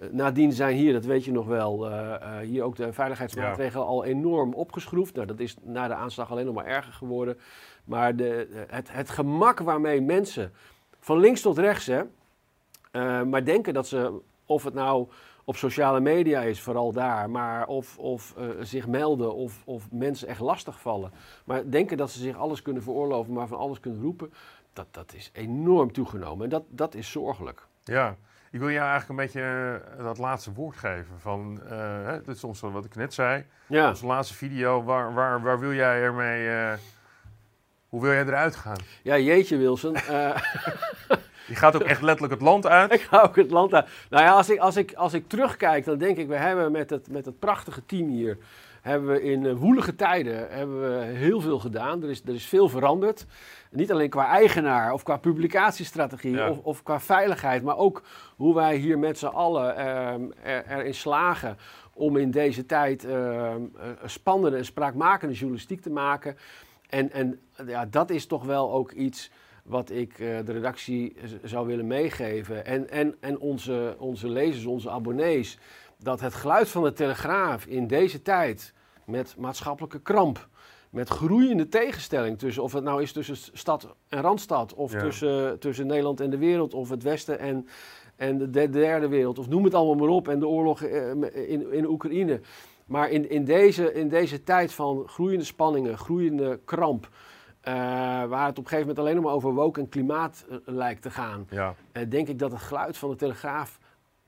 Uh, 0.03 0.09
nadien 0.11 0.53
zijn 0.53 0.77
hier, 0.77 0.93
dat 0.93 1.05
weet 1.05 1.25
je 1.25 1.33
nog 1.33 1.47
wel, 1.47 1.91
uh, 1.91 2.39
hier 2.39 2.63
ook 2.63 2.77
de 2.77 2.93
veiligheidsmaatregelen 2.93 3.87
al 3.87 4.05
enorm 4.05 4.55
opgeschroefd. 4.55 5.15
Nou, 5.15 5.27
dat 5.27 5.41
is 5.41 5.57
na 5.63 5.89
de 5.89 5.95
aanslag 5.95 6.31
alleen 6.31 6.47
nog 6.47 6.55
maar 6.55 6.67
erger 6.67 6.93
geworden. 6.93 7.39
Maar 7.85 8.17
de, 8.17 8.65
het, 8.69 8.93
het 8.93 9.11
gemak 9.11 9.59
waarmee 9.59 10.01
mensen 10.01 10.53
van 11.09 11.19
links 11.19 11.41
tot 11.41 11.59
rechts, 11.59 11.87
hè. 11.87 12.03
Uh, 12.93 13.23
maar 13.23 13.45
denken 13.45 13.75
dat 13.75 13.87
ze, 13.87 14.21
of 14.47 14.65
het 14.65 14.75
nou 14.75 15.09
op 15.45 15.57
sociale 15.57 16.01
media 16.01 16.41
is, 16.41 16.63
vooral 16.63 16.93
daar, 16.93 17.31
maar 17.31 17.67
of, 17.67 17.99
of 17.99 18.35
uh, 18.39 18.45
zich 18.61 18.87
melden 18.87 19.35
of, 19.35 19.63
of 19.65 19.91
mensen 19.91 20.29
echt 20.29 20.41
lastig 20.41 20.81
vallen. 20.81 21.13
Maar 21.45 21.71
denken 21.71 21.97
dat 21.97 22.11
ze 22.11 22.19
zich 22.19 22.37
alles 22.37 22.63
kunnen 22.63 22.83
veroorloven, 22.83 23.33
maar 23.33 23.47
van 23.47 23.59
alles 23.59 23.81
kunnen 23.81 24.03
roepen, 24.03 24.33
dat, 24.73 24.87
dat 24.91 25.15
is 25.15 25.31
enorm 25.33 25.93
toegenomen. 25.93 26.45
En 26.45 26.51
dat, 26.51 26.65
dat 26.69 26.95
is 26.95 27.11
zorgelijk. 27.11 27.67
Ja, 27.85 28.17
ik 28.51 28.59
wil 28.59 28.71
jou 28.71 28.89
eigenlijk 28.89 29.09
een 29.09 29.27
beetje 29.27 29.81
uh, 29.99 30.05
dat 30.05 30.19
laatste 30.19 30.53
woord 30.53 30.77
geven. 30.77 31.21
Van, 31.21 31.61
hè, 31.65 32.23
dit 32.23 32.37
is 32.37 32.45
ons 32.45 32.61
wat 32.61 32.85
ik 32.85 32.95
net 32.95 33.15
zei. 33.15 33.45
Ja. 33.67 33.89
Onze 33.89 34.07
laatste 34.07 34.35
video, 34.35 34.83
waar, 34.83 35.15
waar, 35.15 35.43
waar 35.43 35.59
wil 35.59 35.73
jij 35.73 36.03
ermee... 36.03 36.77
Hoe 37.89 38.01
wil 38.01 38.11
jij 38.11 38.25
eruit 38.25 38.57
gaan? 38.57 38.77
Ja, 39.03 39.19
jeetje 39.19 39.57
Wilson. 39.57 39.95
Uh, 39.95 40.01
je 41.49 41.55
gaat 41.55 41.75
ook 41.75 41.83
echt 41.83 42.03
letterlijk 42.03 42.33
het 42.33 42.43
land 42.43 42.67
uit? 42.67 42.93
ik 42.99 43.01
ga 43.01 43.21
ook 43.21 43.37
het 43.37 43.51
land 43.51 43.75
uit. 43.75 43.89
Nou 44.11 44.25
ja, 44.25 44.33
als 44.33 44.51
ik, 44.51 44.59
als 44.59 44.77
ik, 44.77 44.93
als 44.93 45.13
ik 45.13 45.29
terugkijk, 45.29 45.85
dan 45.85 45.99
denk 45.99 46.17
ik, 46.17 46.29
we 46.29 46.37
hebben 46.37 46.73
met 46.73 46.91
het, 46.91 47.11
met 47.11 47.25
het 47.25 47.39
prachtige 47.39 47.85
team 47.87 48.09
hier, 48.09 48.39
hebben 48.83 49.09
we 49.11 49.23
in 49.23 49.45
uh, 49.45 49.53
woelige 49.53 49.95
tijden 49.95 50.47
hebben 50.51 50.81
we 50.81 51.05
heel 51.05 51.41
veel 51.41 51.59
gedaan. 51.59 52.03
Er 52.03 52.11
is, 52.11 52.23
er 52.27 52.35
is 52.35 52.47
veel 52.47 52.69
veranderd. 52.69 53.27
Niet 53.71 53.93
alleen 53.93 54.11
qua 54.11 54.27
eigenaar 54.27 54.93
of 54.93 55.03
qua 55.03 55.17
publicatiestrategie 55.17 56.35
Ja. 56.35 56.51
of, 56.51 56.59
of 56.59 56.83
qua 56.83 57.01
veiligheid, 57.01 57.63
maar 57.63 57.77
ook 57.77 58.03
hoe 58.37 58.55
wij 58.55 58.77
hier 58.77 58.99
met 58.99 59.19
z'n 59.19 59.27
allen 59.27 59.75
uh, 59.79 59.85
er, 60.43 60.65
erin 60.69 60.95
slagen 60.95 61.57
om 61.93 62.17
in 62.17 62.31
deze 62.31 62.67
tijd 62.67 63.05
uh, 63.05 63.55
spannende 64.05 64.57
en 64.57 64.65
spraakmakende 64.65 65.35
journalistiek 65.35 65.81
te 65.81 65.91
maken. 65.91 66.37
En, 66.89 67.13
en 67.13 67.41
ja, 67.67 67.87
dat 67.87 68.11
is 68.11 68.27
toch 68.27 68.45
wel 68.45 68.73
ook 68.73 68.93
iets 68.93 69.31
wat 69.63 69.91
ik 69.91 70.19
uh, 70.19 70.39
de 70.45 70.53
redactie 70.53 71.17
zou 71.43 71.67
willen 71.67 71.87
meegeven. 71.87 72.65
En, 72.65 72.91
en, 72.91 73.15
en 73.21 73.39
onze, 73.39 73.97
onze 73.99 74.29
lezers, 74.29 74.65
onze 74.65 74.91
abonnees. 74.91 75.59
Dat 75.99 76.21
het 76.21 76.35
geluid 76.35 76.69
van 76.69 76.83
de 76.83 76.93
Telegraaf 76.93 77.67
in 77.67 77.87
deze 77.87 78.23
tijd 78.23 78.73
met 79.05 79.35
maatschappelijke 79.39 80.01
kramp. 80.01 80.49
Met 80.91 81.09
groeiende 81.09 81.69
tegenstelling 81.69 82.39
tussen, 82.39 82.63
of 82.63 82.73
het 82.73 82.85
nou 82.85 83.03
is 83.03 83.13
tussen 83.13 83.37
stad 83.53 83.95
en 84.09 84.21
randstad, 84.21 84.75
of 84.75 84.93
Ja. 84.93 85.01
tussen, 85.01 85.59
tussen 85.59 85.87
Nederland 85.87 86.21
en 86.21 86.31
de 86.31 86.39
wereld, 86.39 86.75
of 86.75 86.89
het 86.89 87.03
Westen 87.03 87.39
en, 87.39 87.67
en 88.17 88.39
de 88.39 88.51
de 88.51 88.69
derde 88.71 89.09
wereld, 89.09 89.39
of 89.39 89.49
noem 89.49 89.65
het 89.65 89.75
allemaal 89.75 90.07
maar 90.07 90.17
op, 90.17 90.29
en 90.29 90.39
de 90.39 90.47
oorlog 90.49 90.83
eh, 90.83 91.11
in, 91.51 91.73
in 91.73 91.87
Oekraïne. 91.87 92.41
Maar 92.89 93.11
in, 93.11 93.31
in, 93.31 93.45
deze, 93.45 93.93
in 93.93 94.09
deze 94.09 94.43
tijd 94.45 94.73
van 94.73 95.09
groeiende 95.09 95.45
spanningen, 95.45 95.99
groeiende 95.99 96.61
kramp, 96.65 97.09
eh, 97.61 97.75
waar 98.25 98.47
het 98.47 98.59
op 98.59 98.65
een 98.65 98.71
gegeven 98.71 98.79
moment 98.79 98.99
alleen 98.99 99.15
nog 99.15 99.25
maar 99.25 99.33
over 99.33 99.53
woke 99.55 99.81
en 99.81 99.89
klimaat 99.89 100.47
eh, 100.51 100.57
lijkt 100.65 101.03
te 101.03 101.11
gaan, 101.11 101.47
Ja. 101.51 101.75
eh, 101.93 102.03
denk 102.09 102.29
ik 102.29 102.39
dat 102.39 102.51
het 102.53 102.61
geluid 102.61 102.97
van 102.97 103.11
de 103.11 103.17
Telegraaf 103.17 103.79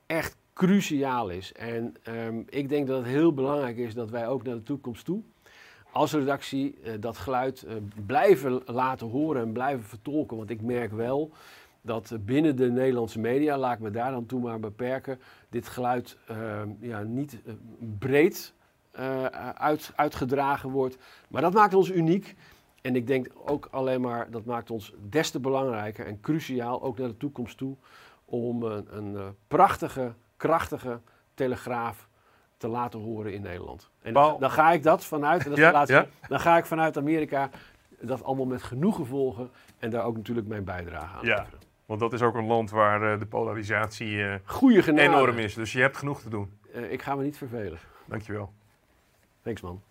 echt 0.05 0.37
cruciaal 0.53 1.29
is. 1.29 1.53
En 1.53 1.95
ehm, 2.03 2.41
ik 2.49 2.69
denk 2.69 2.87
dat 2.87 2.97
het 2.97 3.07
heel 3.07 3.33
belangrijk 3.33 3.77
is 3.77 3.93
dat 3.93 4.09
wij 4.09 4.27
ook 4.27 4.43
naar 4.43 4.55
de 4.55 4.63
toekomst 4.63 5.05
toe, 5.05 5.21
als 5.91 6.13
redactie, 6.13 6.75
dat 6.99 7.17
geluid 7.17 7.65
blijven 8.05 8.61
laten 8.65 9.07
horen 9.07 9.41
en 9.41 9.51
blijven 9.51 9.83
vertolken. 9.83 10.37
Want 10.37 10.49
ik 10.49 10.61
merk 10.61 10.91
wel 10.91 11.31
dat 11.81 12.13
binnen 12.19 12.55
de 12.55 12.71
Nederlandse 12.71 13.19
media, 13.19 13.57
laat 13.57 13.73
ik 13.73 13.79
me 13.79 13.91
daar 13.91 14.11
dan 14.11 14.25
toe 14.25 14.41
maar 14.41 14.59
beperken, 14.59 15.19
dit 15.49 15.67
geluid 15.67 16.17
ehm, 16.27 16.69
ja, 16.79 17.01
niet 17.03 17.41
eh, 17.45 17.53
breed 17.99 18.53
eh, 18.91 19.25
uit, 19.55 19.91
uitgedragen 19.95 20.69
wordt. 20.69 20.97
Maar 21.27 21.41
dat 21.41 21.53
maakt 21.53 21.73
ons 21.73 21.91
uniek. 21.91 22.35
En 22.81 22.95
ik 22.95 23.07
denk 23.07 23.27
ook 23.45 23.67
alleen 23.71 24.01
maar, 24.01 24.31
dat 24.31 24.45
maakt 24.45 24.71
ons 24.71 24.93
des 25.09 25.31
te 25.31 25.39
belangrijker 25.39 26.05
en 26.05 26.19
cruciaal, 26.19 26.81
ook 26.81 26.97
naar 26.97 27.07
de 27.07 27.17
toekomst 27.17 27.57
toe, 27.57 27.75
om 28.25 28.63
een, 28.63 28.97
een 28.97 29.15
eh, 29.17 29.23
prachtige, 29.47 30.13
krachtige 30.37 30.99
telegraaf 31.33 32.09
te 32.57 32.67
laten 32.67 32.99
horen 32.99 33.33
in 33.33 33.41
Nederland. 33.41 33.89
En 34.01 34.13
dan 34.13 34.51
ga 34.51 34.71
ik 34.71 34.83
dat 34.83 35.05
vanuit, 35.05 35.43
en 35.43 35.49
dat 35.49 35.57
is 35.57 35.63
Ja, 35.63 35.69
de 35.69 35.75
laatste, 35.77 35.95
ja. 35.95 36.27
dan 36.27 36.39
ga 36.39 36.57
ik 36.57 36.65
vanuit 36.65 36.97
Amerika 36.97 37.49
dat 37.99 38.23
allemaal 38.23 38.45
met 38.45 38.63
genoegen 38.63 39.05
volgen 39.05 39.49
en 39.79 39.89
daar 39.89 40.03
ook 40.03 40.15
natuurlijk 40.15 40.47
mijn 40.47 40.63
bijdrage 40.63 41.17
aan 41.17 41.25
Ja. 41.25 41.37
leveren. 41.37 41.59
Want 41.91 42.03
dat 42.03 42.13
is 42.13 42.21
ook 42.21 42.35
een 42.35 42.45
land 42.45 42.69
waar 42.69 43.13
eh, 43.13 43.19
de 43.19 43.25
polarisatie 43.25 44.23
eh, 44.23 44.95
enorm 44.95 45.37
is. 45.37 45.53
Dus 45.53 45.71
je 45.71 45.81
hebt 45.81 45.97
genoeg 45.97 46.21
te 46.21 46.29
doen. 46.29 46.51
Eh, 46.73 46.91
ik 46.91 47.01
ga 47.01 47.15
me 47.15 47.23
niet 47.23 47.37
vervelen. 47.37 47.79
Dankjewel. 48.05 48.53
Thanks 49.41 49.61
man. 49.61 49.81